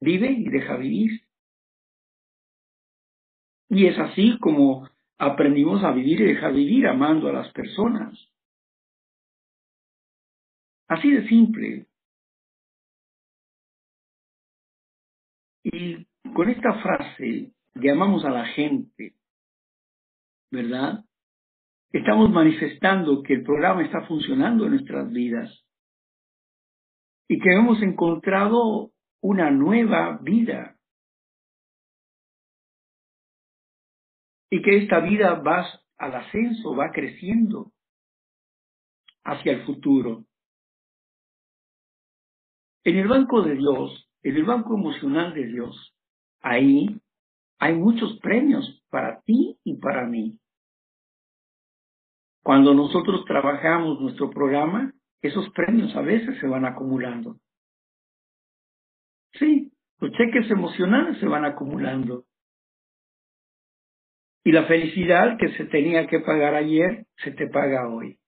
Vive 0.00 0.30
y 0.30 0.48
deja 0.48 0.76
vivir. 0.76 1.20
Y 3.68 3.86
es 3.86 3.98
así 3.98 4.38
como 4.40 4.88
aprendimos 5.18 5.82
a 5.84 5.92
vivir 5.92 6.20
y 6.20 6.24
dejar 6.34 6.52
vivir 6.52 6.86
amando 6.86 7.28
a 7.28 7.32
las 7.32 7.52
personas. 7.52 8.18
Así 10.88 11.10
de 11.10 11.26
simple. 11.28 11.86
Y 15.64 16.04
con 16.34 16.50
esta 16.50 16.74
frase 16.82 17.52
de 17.74 17.90
amamos 17.90 18.24
a 18.24 18.30
la 18.30 18.46
gente, 18.46 19.14
¿verdad? 20.50 21.04
Estamos 21.92 22.30
manifestando 22.30 23.22
que 23.22 23.34
el 23.34 23.42
programa 23.42 23.84
está 23.84 24.06
funcionando 24.06 24.64
en 24.64 24.70
nuestras 24.72 25.10
vidas 25.12 25.62
y 27.28 27.38
que 27.38 27.52
hemos 27.52 27.82
encontrado 27.82 28.92
una 29.20 29.50
nueva 29.50 30.18
vida 30.22 30.76
y 34.50 34.62
que 34.62 34.78
esta 34.78 35.00
vida 35.00 35.34
va 35.34 35.66
al 35.98 36.14
ascenso, 36.14 36.74
va 36.74 36.90
creciendo 36.92 37.72
hacia 39.24 39.52
el 39.52 39.66
futuro. 39.66 40.24
En 42.84 42.96
el 42.96 43.06
banco 43.06 43.42
de 43.42 43.54
Dios, 43.54 44.10
en 44.22 44.36
el 44.36 44.44
banco 44.44 44.74
emocional 44.76 45.34
de 45.34 45.46
Dios, 45.46 45.94
ahí 46.40 47.00
hay 47.58 47.74
muchos 47.74 48.18
premios 48.20 48.82
para 48.90 49.20
ti 49.22 49.58
y 49.62 49.76
para 49.76 50.06
mí. 50.06 50.38
Cuando 52.42 52.74
nosotros 52.74 53.24
trabajamos 53.24 54.00
nuestro 54.00 54.30
programa, 54.30 54.92
esos 55.20 55.48
premios 55.50 55.94
a 55.94 56.00
veces 56.00 56.38
se 56.40 56.48
van 56.48 56.64
acumulando. 56.64 57.36
Sí, 59.34 59.72
los 60.00 60.10
cheques 60.12 60.50
emocionales 60.50 61.18
se 61.18 61.26
van 61.26 61.44
acumulando. 61.44 62.24
Y 64.44 64.50
la 64.50 64.64
felicidad 64.64 65.38
que 65.38 65.56
se 65.56 65.66
tenía 65.66 66.08
que 66.08 66.18
pagar 66.18 66.56
ayer, 66.56 67.06
se 67.18 67.30
te 67.30 67.46
paga 67.46 67.88
hoy. 67.88 68.18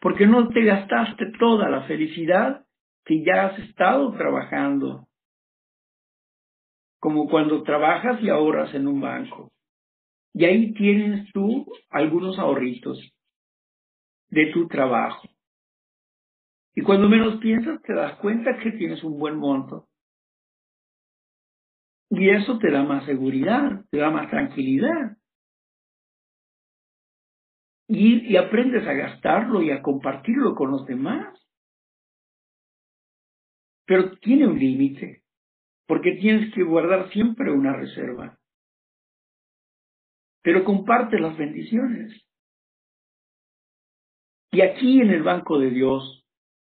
Porque 0.00 0.26
no 0.26 0.48
te 0.48 0.64
gastaste 0.64 1.26
toda 1.38 1.70
la 1.70 1.82
felicidad 1.82 2.66
que 3.04 3.24
ya 3.24 3.46
has 3.46 3.58
estado 3.60 4.12
trabajando. 4.16 5.06
Como 6.98 7.28
cuando 7.28 7.62
trabajas 7.62 8.20
y 8.20 8.28
ahorras 8.28 8.74
en 8.74 8.88
un 8.88 9.00
banco. 9.00 9.52
Y 10.34 10.44
ahí 10.44 10.74
tienes 10.74 11.32
tú 11.32 11.64
algunos 11.90 12.40
ahorritos 12.40 13.15
de 14.28 14.46
tu 14.52 14.66
trabajo. 14.68 15.28
Y 16.74 16.82
cuando 16.82 17.08
menos 17.08 17.40
piensas, 17.40 17.80
te 17.82 17.94
das 17.94 18.18
cuenta 18.18 18.58
que 18.58 18.72
tienes 18.72 19.02
un 19.02 19.18
buen 19.18 19.36
monto. 19.38 19.88
Y 22.10 22.30
eso 22.30 22.58
te 22.58 22.70
da 22.70 22.84
más 22.84 23.04
seguridad, 23.06 23.84
te 23.90 23.98
da 23.98 24.10
más 24.10 24.30
tranquilidad 24.30 25.16
y, 27.88 28.36
aprendes 28.36 28.86
a 28.86 28.92
gastarlo 28.92 29.62
y 29.62 29.70
a 29.70 29.82
compartirlo 29.82 30.54
con 30.54 30.70
los 30.70 30.86
demás. 30.86 31.38
Pero 33.86 34.18
tiene 34.18 34.48
un 34.48 34.58
límite, 34.58 35.22
porque 35.86 36.12
tienes 36.20 36.52
que 36.54 36.64
guardar 36.64 37.10
siempre 37.10 37.52
una 37.52 37.74
reserva. 37.74 38.38
Pero 40.42 40.64
comparte 40.64 41.18
las 41.20 41.36
bendiciones. 41.36 42.25
Y 44.56 44.62
aquí 44.62 45.02
en 45.02 45.10
el 45.10 45.22
banco 45.22 45.58
de 45.58 45.68
Dios, 45.68 46.24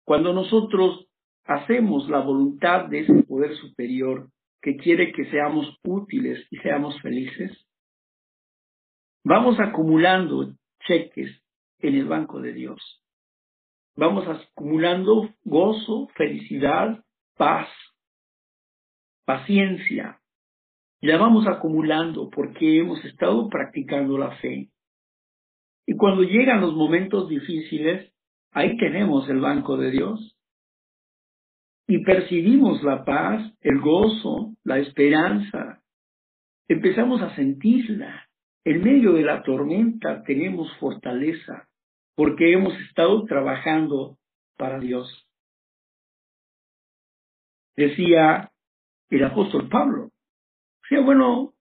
cuando 0.04 0.32
nosotros 0.32 1.06
hacemos 1.44 2.08
la 2.08 2.18
voluntad 2.18 2.86
de 2.86 3.02
ese 3.02 3.22
poder 3.22 3.54
superior 3.58 4.28
que 4.60 4.76
quiere 4.76 5.12
que 5.12 5.30
seamos 5.30 5.72
útiles 5.84 6.44
y 6.50 6.56
seamos 6.56 7.00
felices, 7.00 7.56
vamos 9.22 9.60
acumulando 9.60 10.52
cheques 10.80 11.30
en 11.78 11.94
el 11.94 12.06
banco 12.06 12.40
de 12.40 12.54
Dios. 12.54 13.04
Vamos 13.94 14.26
acumulando 14.26 15.30
gozo, 15.44 16.08
felicidad, 16.16 17.04
paz, 17.36 17.68
paciencia. 19.24 20.18
Y 21.00 21.06
la 21.06 21.18
vamos 21.18 21.46
acumulando 21.46 22.30
porque 22.30 22.80
hemos 22.80 23.04
estado 23.04 23.48
practicando 23.48 24.18
la 24.18 24.32
fe. 24.38 24.72
Y 25.86 25.96
cuando 25.96 26.24
llegan 26.24 26.60
los 26.60 26.74
momentos 26.74 27.28
difíciles, 27.28 28.12
ahí 28.50 28.76
tenemos 28.76 29.28
el 29.28 29.40
banco 29.40 29.76
de 29.76 29.92
Dios. 29.92 30.36
Y 31.86 32.02
percibimos 32.04 32.82
la 32.82 33.04
paz, 33.04 33.52
el 33.60 33.80
gozo, 33.80 34.54
la 34.64 34.78
esperanza. 34.78 35.80
Empezamos 36.68 37.22
a 37.22 37.34
sentirla. 37.36 38.28
En 38.64 38.82
medio 38.82 39.12
de 39.12 39.22
la 39.22 39.44
tormenta 39.44 40.24
tenemos 40.24 40.76
fortaleza 40.78 41.68
porque 42.16 42.52
hemos 42.52 42.74
estado 42.80 43.24
trabajando 43.26 44.18
para 44.56 44.80
Dios. 44.80 45.28
Decía 47.76 48.50
el 49.10 49.22
apóstol 49.22 49.68
Pablo, 49.68 50.10
decía, 50.82 51.04
bueno, 51.04 51.52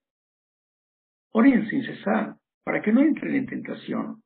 oren 1.32 1.70
sin 1.70 1.84
cesar 1.84 2.38
para 2.66 2.82
que 2.82 2.92
no 2.92 3.02
entren 3.02 3.36
en 3.36 3.46
tentación. 3.46 4.24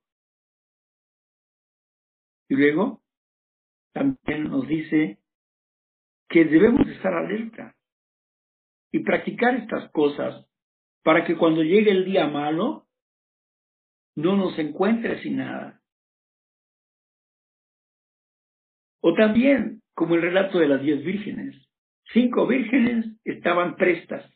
Y 2.48 2.56
luego 2.56 3.04
también 3.94 4.46
nos 4.46 4.68
dice 4.68 5.20
que 6.30 6.46
debemos 6.46 6.88
estar 6.88 7.14
alerta 7.14 7.76
y 8.92 9.00
practicar 9.00 9.56
estas 9.56 9.92
cosas 9.92 10.48
para 11.04 11.26
que 11.26 11.38
cuando 11.38 11.64
llegue 11.64 11.92
el 11.92 12.06
día 12.06 12.28
malo 12.28 12.88
no 14.16 14.36
nos 14.38 14.58
encuentre 14.58 15.22
sin 15.22 15.38
nada. 15.38 15.82
O 19.02 19.14
también, 19.14 19.82
como 19.94 20.16
el 20.16 20.22
relato 20.22 20.60
de 20.60 20.68
las 20.68 20.82
diez 20.82 21.04
vírgenes, 21.04 21.56
cinco 22.14 22.48
vírgenes 22.48 23.06
estaban 23.24 23.76
prestas. 23.76 24.30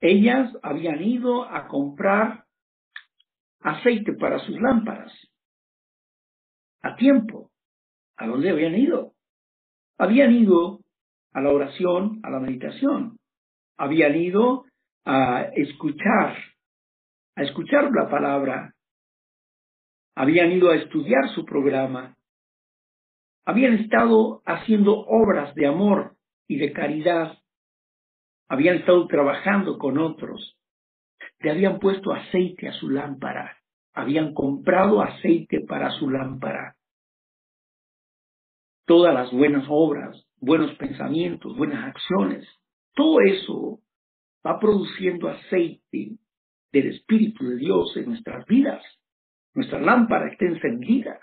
Ellas 0.00 0.56
habían 0.62 1.02
ido 1.02 1.44
a 1.44 1.66
comprar 1.68 2.47
aceite 3.60 4.12
para 4.14 4.38
sus 4.40 4.60
lámparas. 4.60 5.12
A 6.82 6.96
tiempo. 6.96 7.50
¿A 8.16 8.26
dónde 8.26 8.50
habían 8.50 8.74
ido? 8.74 9.14
Habían 9.98 10.32
ido 10.32 10.80
a 11.32 11.40
la 11.40 11.50
oración, 11.50 12.20
a 12.22 12.30
la 12.30 12.40
meditación. 12.40 13.18
Habían 13.76 14.16
ido 14.16 14.64
a 15.04 15.42
escuchar, 15.54 16.36
a 17.36 17.42
escuchar 17.42 17.90
la 17.92 18.10
palabra. 18.10 18.74
Habían 20.14 20.52
ido 20.52 20.70
a 20.70 20.76
estudiar 20.76 21.28
su 21.34 21.44
programa. 21.44 22.16
Habían 23.44 23.74
estado 23.74 24.42
haciendo 24.44 24.98
obras 25.06 25.54
de 25.54 25.66
amor 25.66 26.16
y 26.48 26.58
de 26.58 26.72
caridad. 26.72 27.38
Habían 28.48 28.76
estado 28.76 29.06
trabajando 29.06 29.78
con 29.78 29.98
otros. 29.98 30.57
Le 31.40 31.50
habían 31.50 31.78
puesto 31.78 32.12
aceite 32.12 32.68
a 32.68 32.72
su 32.72 32.90
lámpara. 32.90 33.56
Habían 33.92 34.34
comprado 34.34 35.02
aceite 35.02 35.60
para 35.66 35.90
su 35.92 36.10
lámpara. 36.10 36.76
Todas 38.86 39.12
las 39.12 39.30
buenas 39.32 39.66
obras, 39.68 40.26
buenos 40.36 40.74
pensamientos, 40.76 41.56
buenas 41.56 41.84
acciones, 41.84 42.48
todo 42.94 43.20
eso 43.20 43.80
va 44.46 44.58
produciendo 44.58 45.28
aceite 45.28 46.16
del 46.72 46.88
Espíritu 46.88 47.48
de 47.48 47.56
Dios 47.56 47.96
en 47.96 48.06
nuestras 48.06 48.46
vidas. 48.46 48.82
Nuestra 49.54 49.80
lámpara 49.80 50.30
está 50.32 50.46
encendida. 50.46 51.20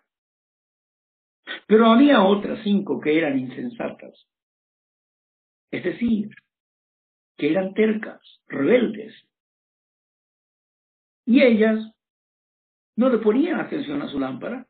Pero 1.68 1.88
había 1.88 2.24
otras 2.24 2.60
cinco 2.64 3.00
que 3.00 3.18
eran 3.18 3.38
insensatas. 3.38 4.28
Es 5.72 5.84
decir, 5.84 6.30
que 7.38 7.52
eran 7.52 7.74
tercas, 7.74 8.22
rebeldes. 8.48 9.14
Y 11.26 11.42
ellas 11.42 11.92
no 12.96 13.10
le 13.10 13.18
ponían 13.18 13.60
atención 13.60 14.02
a 14.02 14.10
su 14.10 14.20
lámpara. 14.20 14.68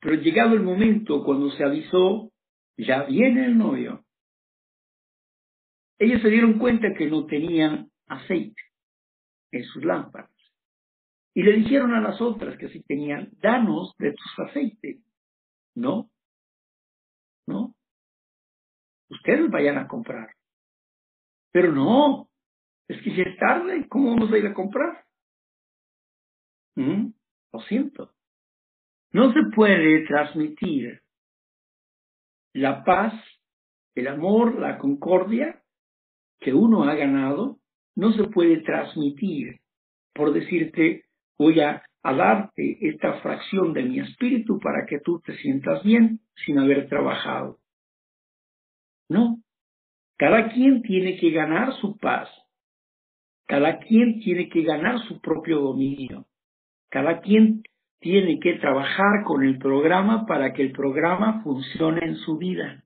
Pero 0.00 0.14
llegado 0.16 0.54
el 0.54 0.62
momento 0.62 1.24
cuando 1.24 1.50
se 1.50 1.64
avisó, 1.64 2.30
ya 2.76 3.04
viene 3.04 3.46
el 3.46 3.58
novio, 3.58 4.04
ellas 5.98 6.22
se 6.22 6.28
dieron 6.28 6.58
cuenta 6.58 6.94
que 6.96 7.06
no 7.06 7.26
tenían 7.26 7.90
aceite 8.06 8.62
en 9.50 9.64
sus 9.64 9.84
lámparas. 9.84 10.30
Y 11.34 11.42
le 11.42 11.52
dijeron 11.52 11.94
a 11.94 12.00
las 12.00 12.20
otras 12.20 12.56
que 12.58 12.68
si 12.68 12.82
tenían, 12.82 13.30
danos 13.40 13.94
de 13.98 14.12
tus 14.12 14.38
aceites. 14.46 15.02
No, 15.74 16.10
no. 17.46 17.74
Ustedes 19.10 19.50
vayan 19.50 19.78
a 19.78 19.88
comprar. 19.88 20.34
Pero 21.52 21.72
no, 21.72 22.27
es 22.88 23.02
que 23.02 23.14
ya 23.14 23.22
es 23.24 23.36
tarde, 23.38 23.86
¿cómo 23.88 24.10
vamos 24.10 24.32
a 24.32 24.38
ir 24.38 24.46
a 24.46 24.54
comprar? 24.54 25.04
¿Mm? 26.76 27.12
Lo 27.52 27.60
siento. 27.62 28.12
No 29.12 29.32
se 29.32 29.40
puede 29.54 30.06
transmitir 30.06 31.00
la 32.52 32.84
paz, 32.84 33.14
el 33.94 34.08
amor, 34.08 34.58
la 34.58 34.78
concordia 34.78 35.62
que 36.40 36.52
uno 36.52 36.84
ha 36.84 36.94
ganado, 36.94 37.58
no 37.94 38.12
se 38.12 38.24
puede 38.24 38.62
transmitir 38.62 39.60
por 40.18 40.32
decirte, 40.32 41.04
voy 41.38 41.60
a, 41.60 41.82
darte 42.02 42.78
esta 42.80 43.20
fracción 43.20 43.72
de 43.72 43.82
mi 43.82 44.00
espíritu 44.00 44.58
para 44.58 44.86
que 44.86 44.98
tú 44.98 45.20
te 45.20 45.36
sientas 45.36 45.82
bien 45.84 46.20
sin 46.44 46.58
haber 46.58 46.88
trabajado. 46.88 47.58
No. 49.08 49.38
Cada 50.16 50.48
quien 50.48 50.82
tiene 50.82 51.18
que 51.18 51.30
ganar 51.30 51.74
su 51.74 51.96
paz. 51.98 52.28
Cada 53.48 53.78
quien 53.78 54.20
tiene 54.20 54.50
que 54.50 54.62
ganar 54.62 55.00
su 55.08 55.20
propio 55.22 55.60
dominio. 55.60 56.26
Cada 56.90 57.20
quien 57.20 57.62
tiene 57.98 58.38
que 58.38 58.58
trabajar 58.58 59.24
con 59.24 59.42
el 59.42 59.58
programa 59.58 60.26
para 60.26 60.52
que 60.52 60.62
el 60.62 60.72
programa 60.72 61.42
funcione 61.42 62.04
en 62.04 62.16
su 62.16 62.36
vida. 62.36 62.84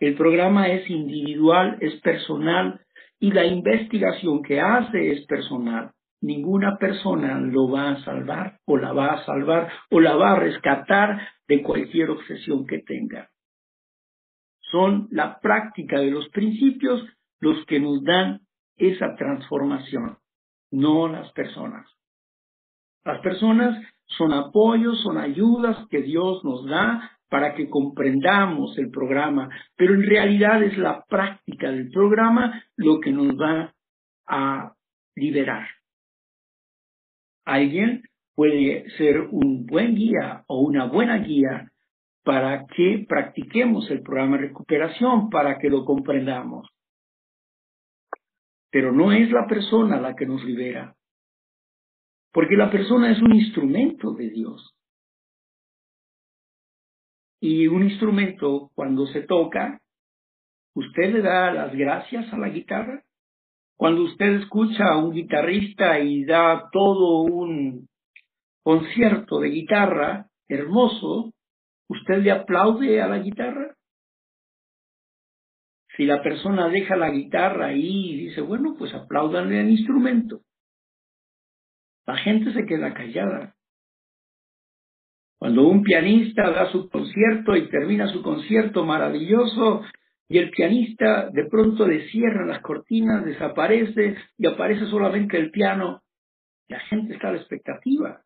El 0.00 0.16
programa 0.16 0.68
es 0.68 0.90
individual, 0.90 1.78
es 1.80 2.00
personal 2.00 2.80
y 3.20 3.30
la 3.30 3.46
investigación 3.46 4.42
que 4.42 4.60
hace 4.60 5.12
es 5.12 5.24
personal. 5.26 5.92
Ninguna 6.20 6.76
persona 6.76 7.38
lo 7.38 7.70
va 7.70 7.90
a 7.92 8.04
salvar 8.04 8.58
o 8.66 8.76
la 8.76 8.92
va 8.92 9.12
a 9.12 9.24
salvar 9.24 9.70
o 9.90 10.00
la 10.00 10.16
va 10.16 10.32
a 10.32 10.40
rescatar 10.40 11.20
de 11.46 11.62
cualquier 11.62 12.10
obsesión 12.10 12.66
que 12.66 12.78
tenga. 12.78 13.30
Son 14.72 15.06
la 15.12 15.38
práctica 15.38 16.00
de 16.00 16.10
los 16.10 16.28
principios 16.30 17.06
los 17.38 17.64
que 17.66 17.78
nos 17.78 18.02
dan 18.02 18.40
esa 18.80 19.14
transformación, 19.14 20.18
no 20.70 21.08
las 21.08 21.30
personas. 21.32 21.86
Las 23.04 23.20
personas 23.20 23.80
son 24.06 24.32
apoyos, 24.32 25.00
son 25.02 25.18
ayudas 25.18 25.86
que 25.88 26.02
Dios 26.02 26.44
nos 26.44 26.66
da 26.66 27.18
para 27.28 27.54
que 27.54 27.70
comprendamos 27.70 28.76
el 28.78 28.90
programa, 28.90 29.48
pero 29.76 29.94
en 29.94 30.02
realidad 30.02 30.62
es 30.62 30.76
la 30.76 31.04
práctica 31.08 31.70
del 31.70 31.90
programa 31.90 32.64
lo 32.76 33.00
que 33.00 33.12
nos 33.12 33.28
va 33.36 33.72
a 34.26 34.74
liberar. 35.14 35.68
Alguien 37.44 38.02
puede 38.34 38.88
ser 38.96 39.20
un 39.30 39.66
buen 39.66 39.94
guía 39.94 40.44
o 40.48 40.60
una 40.60 40.86
buena 40.86 41.18
guía 41.18 41.70
para 42.24 42.66
que 42.66 43.06
practiquemos 43.08 43.90
el 43.90 44.02
programa 44.02 44.36
de 44.36 44.48
recuperación, 44.48 45.30
para 45.30 45.58
que 45.58 45.70
lo 45.70 45.84
comprendamos. 45.84 46.68
Pero 48.70 48.92
no 48.92 49.12
es 49.12 49.30
la 49.30 49.46
persona 49.46 50.00
la 50.00 50.14
que 50.14 50.26
nos 50.26 50.44
libera, 50.44 50.94
porque 52.32 52.56
la 52.56 52.70
persona 52.70 53.10
es 53.10 53.20
un 53.20 53.34
instrumento 53.34 54.12
de 54.12 54.30
Dios. 54.30 54.74
Y 57.40 57.66
un 57.66 57.84
instrumento, 57.84 58.70
cuando 58.74 59.06
se 59.06 59.22
toca, 59.22 59.80
usted 60.74 61.14
le 61.14 61.22
da 61.22 61.50
las 61.52 61.74
gracias 61.74 62.32
a 62.32 62.38
la 62.38 62.50
guitarra. 62.50 63.02
Cuando 63.76 64.02
usted 64.04 64.42
escucha 64.42 64.84
a 64.92 64.98
un 64.98 65.12
guitarrista 65.12 65.98
y 66.00 66.24
da 66.24 66.68
todo 66.70 67.22
un 67.22 67.88
concierto 68.62 69.40
de 69.40 69.48
guitarra 69.48 70.26
hermoso, 70.48 71.32
¿usted 71.88 72.18
le 72.18 72.30
aplaude 72.30 73.00
a 73.00 73.08
la 73.08 73.18
guitarra? 73.18 73.69
Si 76.00 76.06
la 76.06 76.22
persona 76.22 76.70
deja 76.70 76.96
la 76.96 77.10
guitarra 77.10 77.66
ahí 77.66 78.12
y 78.12 78.16
dice, 78.28 78.40
bueno, 78.40 78.74
pues 78.78 78.94
apláudanle 78.94 79.60
al 79.60 79.68
instrumento. 79.68 80.40
La 82.06 82.16
gente 82.16 82.54
se 82.54 82.64
queda 82.64 82.94
callada. 82.94 83.54
Cuando 85.38 85.68
un 85.68 85.82
pianista 85.82 86.52
da 86.52 86.72
su 86.72 86.88
concierto 86.88 87.54
y 87.54 87.68
termina 87.68 88.08
su 88.08 88.22
concierto 88.22 88.82
maravilloso 88.86 89.82
y 90.26 90.38
el 90.38 90.48
pianista 90.48 91.28
de 91.28 91.44
pronto 91.50 91.86
le 91.86 92.08
cierra 92.08 92.46
las 92.46 92.62
cortinas, 92.62 93.22
desaparece 93.22 94.16
y 94.38 94.46
aparece 94.46 94.86
solamente 94.86 95.36
el 95.36 95.50
piano, 95.50 96.00
la 96.68 96.80
gente 96.80 97.12
está 97.12 97.28
a 97.28 97.32
la 97.32 97.40
expectativa. 97.40 98.22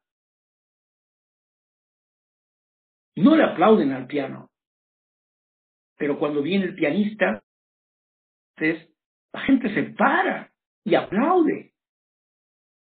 No 3.17 3.35
le 3.35 3.43
aplauden 3.43 3.91
al 3.91 4.07
piano, 4.07 4.53
pero 5.99 6.21
cuando 6.21 6.41
viene 6.41 6.67
el 6.67 6.77
pianista, 6.77 7.44
la 8.57 9.41
gente 9.41 9.75
se 9.75 9.83
para 9.95 10.53
y 10.85 10.95
aplaude 10.95 11.73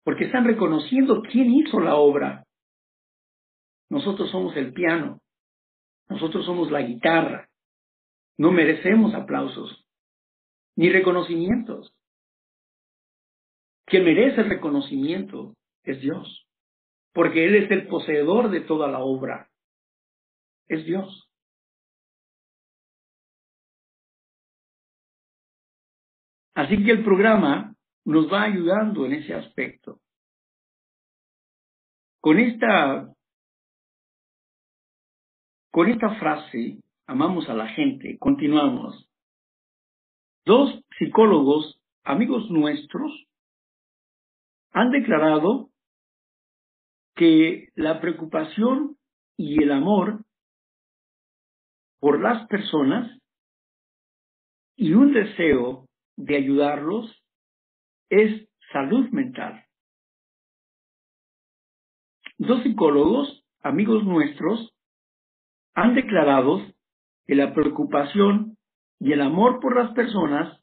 porque 0.04 0.26
están 0.26 0.46
reconociendo 0.46 1.22
quién 1.22 1.52
hizo 1.54 1.80
la 1.80 1.96
obra. 1.96 2.46
Nosotros 3.90 4.30
somos 4.32 4.56
el 4.58 4.74
piano, 4.74 5.22
nosotros 6.10 6.46
somos 6.46 6.72
la 6.72 6.82
guitarra, 6.82 7.50
no 8.38 8.52
merecemos 8.52 9.14
aplausos 9.14 9.86
ni 10.76 10.90
reconocimientos. 10.90 11.94
Quien 13.86 14.06
merece 14.06 14.42
el 14.42 14.50
reconocimiento 14.50 15.56
es 15.84 16.00
Dios, 16.02 16.48
porque 17.14 17.46
Él 17.46 17.56
es 17.56 17.72
el 17.72 17.88
poseedor 17.88 18.50
de 18.50 18.62
toda 18.62 18.88
la 18.88 19.00
obra. 19.00 19.50
Es 20.68 20.86
Dios. 20.86 21.30
Así 26.56 26.84
que 26.84 26.92
el 26.92 27.04
programa 27.04 27.76
nos 28.06 28.32
va 28.32 28.44
ayudando 28.44 29.06
en 29.06 29.14
ese 29.14 29.34
aspecto. 29.34 30.00
Con 32.22 32.40
esta, 32.40 33.12
con 35.72 35.90
esta 35.90 36.16
frase, 36.20 36.80
amamos 37.08 37.50
a 37.50 37.54
la 37.54 37.68
gente, 37.70 38.18
continuamos. 38.20 39.10
Dos 40.46 40.82
psicólogos, 40.98 41.80
amigos 42.04 42.50
nuestros, 42.50 43.12
han 44.72 44.92
declarado 44.92 45.70
que 47.16 47.70
la 47.76 48.00
preocupación 48.00 48.98
y 49.38 49.62
el 49.64 49.72
amor 49.72 50.24
por 52.00 52.22
las 52.22 52.48
personas 52.48 53.20
y 54.76 54.94
un 54.94 55.14
deseo 55.14 55.88
de 56.16 56.38
ayudarlos 56.38 57.24
es 58.10 58.48
salud 58.72 59.10
mental. 59.10 59.66
Dos 62.38 62.64
psicólogos, 62.64 63.46
amigos 63.62 64.04
nuestros, 64.04 64.74
han 65.76 65.96
declarado 65.96 66.62
que 67.26 67.36
la 67.36 67.54
preocupación 67.54 68.58
y 69.00 69.14
el 69.14 69.22
amor 69.22 69.60
por 69.60 69.76
las 69.76 69.94
personas 69.94 70.62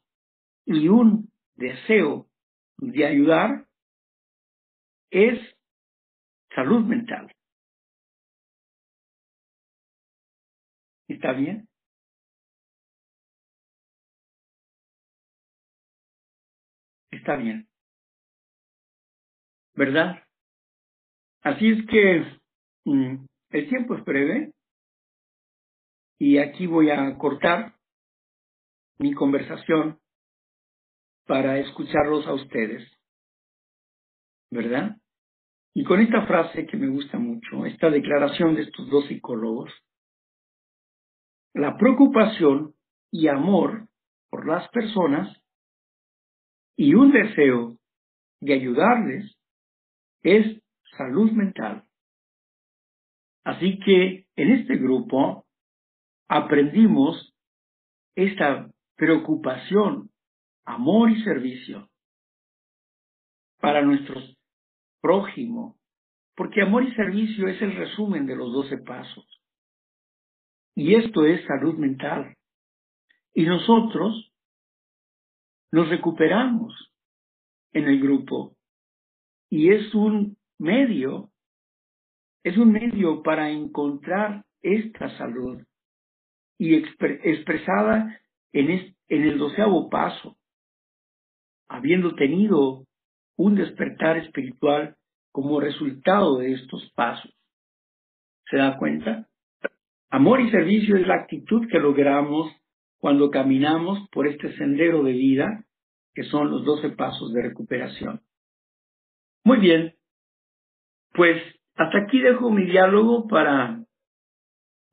y 0.65 0.87
un 0.87 1.31
deseo 1.55 2.27
de 2.77 3.05
ayudar 3.05 3.67
es 5.09 5.39
salud 6.55 6.85
mental. 6.85 7.31
¿Está 11.07 11.33
bien? 11.33 11.67
Está 17.21 17.35
bien. 17.35 17.67
¿Verdad? 19.75 20.23
Así 21.43 21.69
es 21.69 21.85
que 21.87 22.25
mm, 22.85 23.25
el 23.51 23.69
tiempo 23.69 23.95
es 23.95 24.03
breve 24.03 24.53
y 26.19 26.39
aquí 26.39 26.67
voy 26.67 26.89
a 26.89 27.17
cortar 27.17 27.75
mi 28.99 29.13
conversación 29.13 29.99
para 31.25 31.59
escucharlos 31.59 32.27
a 32.27 32.33
ustedes. 32.33 32.91
¿Verdad? 34.51 34.97
Y 35.73 35.83
con 35.85 36.01
esta 36.01 36.25
frase 36.25 36.65
que 36.65 36.75
me 36.75 36.89
gusta 36.89 37.17
mucho, 37.17 37.65
esta 37.65 37.89
declaración 37.89 38.55
de 38.55 38.63
estos 38.63 38.89
dos 38.89 39.05
psicólogos, 39.07 39.71
la 41.53 41.77
preocupación 41.77 42.75
y 43.11 43.27
amor 43.27 43.87
por 44.29 44.47
las 44.47 44.67
personas 44.69 45.40
y 46.75 46.93
un 46.93 47.11
deseo 47.11 47.77
de 48.41 48.53
ayudarles 48.53 49.37
es 50.23 50.61
salud 50.97 51.31
mental. 51.31 51.85
Así 53.43 53.79
que 53.79 54.27
en 54.35 54.51
este 54.51 54.77
grupo 54.77 55.45
aprendimos 56.27 57.33
esta 58.15 58.69
preocupación, 58.95 60.09
amor 60.65 61.09
y 61.09 61.23
servicio 61.23 61.89
para 63.59 63.81
nuestros 63.81 64.37
prójimos, 65.01 65.75
porque 66.35 66.61
amor 66.61 66.83
y 66.83 66.93
servicio 66.95 67.47
es 67.47 67.61
el 67.61 67.75
resumen 67.75 68.25
de 68.25 68.35
los 68.35 68.53
doce 68.53 68.77
pasos. 68.77 69.25
Y 70.75 70.95
esto 70.95 71.25
es 71.25 71.45
salud 71.45 71.77
mental. 71.77 72.35
Y 73.33 73.43
nosotros 73.43 74.30
nos 75.71 75.89
recuperamos 75.89 76.93
en 77.73 77.85
el 77.85 78.01
grupo. 78.01 78.55
Y 79.49 79.71
es 79.71 79.93
un 79.95 80.37
medio, 80.59 81.31
es 82.43 82.57
un 82.57 82.71
medio 82.71 83.23
para 83.23 83.49
encontrar 83.49 84.45
esta 84.61 85.17
salud 85.17 85.61
y 86.57 86.75
expresada 86.75 88.21
en, 88.53 88.95
en 89.07 89.23
el 89.23 89.37
doceavo 89.37 89.89
paso, 89.89 90.37
habiendo 91.67 92.15
tenido 92.15 92.85
un 93.37 93.55
despertar 93.55 94.17
espiritual 94.17 94.95
como 95.31 95.59
resultado 95.59 96.37
de 96.37 96.53
estos 96.53 96.91
pasos. 96.93 97.33
¿Se 98.49 98.57
da 98.57 98.77
cuenta? 98.77 99.27
Amor 100.09 100.41
y 100.41 100.51
servicio 100.51 100.97
es 100.97 101.07
la 101.07 101.15
actitud 101.15 101.67
que 101.69 101.79
logramos 101.79 102.51
cuando 103.01 103.31
caminamos 103.31 104.07
por 104.11 104.27
este 104.27 104.55
sendero 104.57 105.03
de 105.03 105.13
vida, 105.13 105.65
que 106.13 106.23
son 106.23 106.51
los 106.51 106.63
doce 106.63 106.91
pasos 106.91 107.33
de 107.33 107.41
recuperación. 107.41 108.21
Muy 109.43 109.57
bien, 109.57 109.95
pues 111.13 111.41
hasta 111.75 111.97
aquí 111.97 112.21
dejo 112.21 112.51
mi 112.51 112.63
diálogo 112.65 113.27
para, 113.27 113.83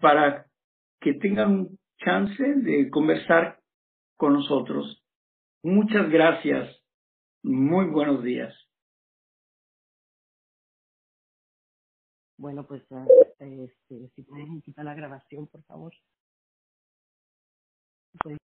para 0.00 0.46
que 1.00 1.14
tengan 1.14 1.68
chance 1.98 2.42
de 2.42 2.88
conversar 2.88 3.60
con 4.16 4.32
nosotros. 4.32 5.04
Muchas 5.62 6.08
gracias. 6.08 6.82
Muy 7.42 7.90
buenos 7.90 8.22
días. 8.24 8.54
Bueno, 12.38 12.66
pues 12.66 12.82
este, 13.38 14.08
si 14.14 14.22
pueden 14.22 14.62
quitar 14.62 14.86
la 14.86 14.94
grabación, 14.94 15.46
por 15.48 15.62
favor. 15.64 15.92
Pues, 18.12 18.36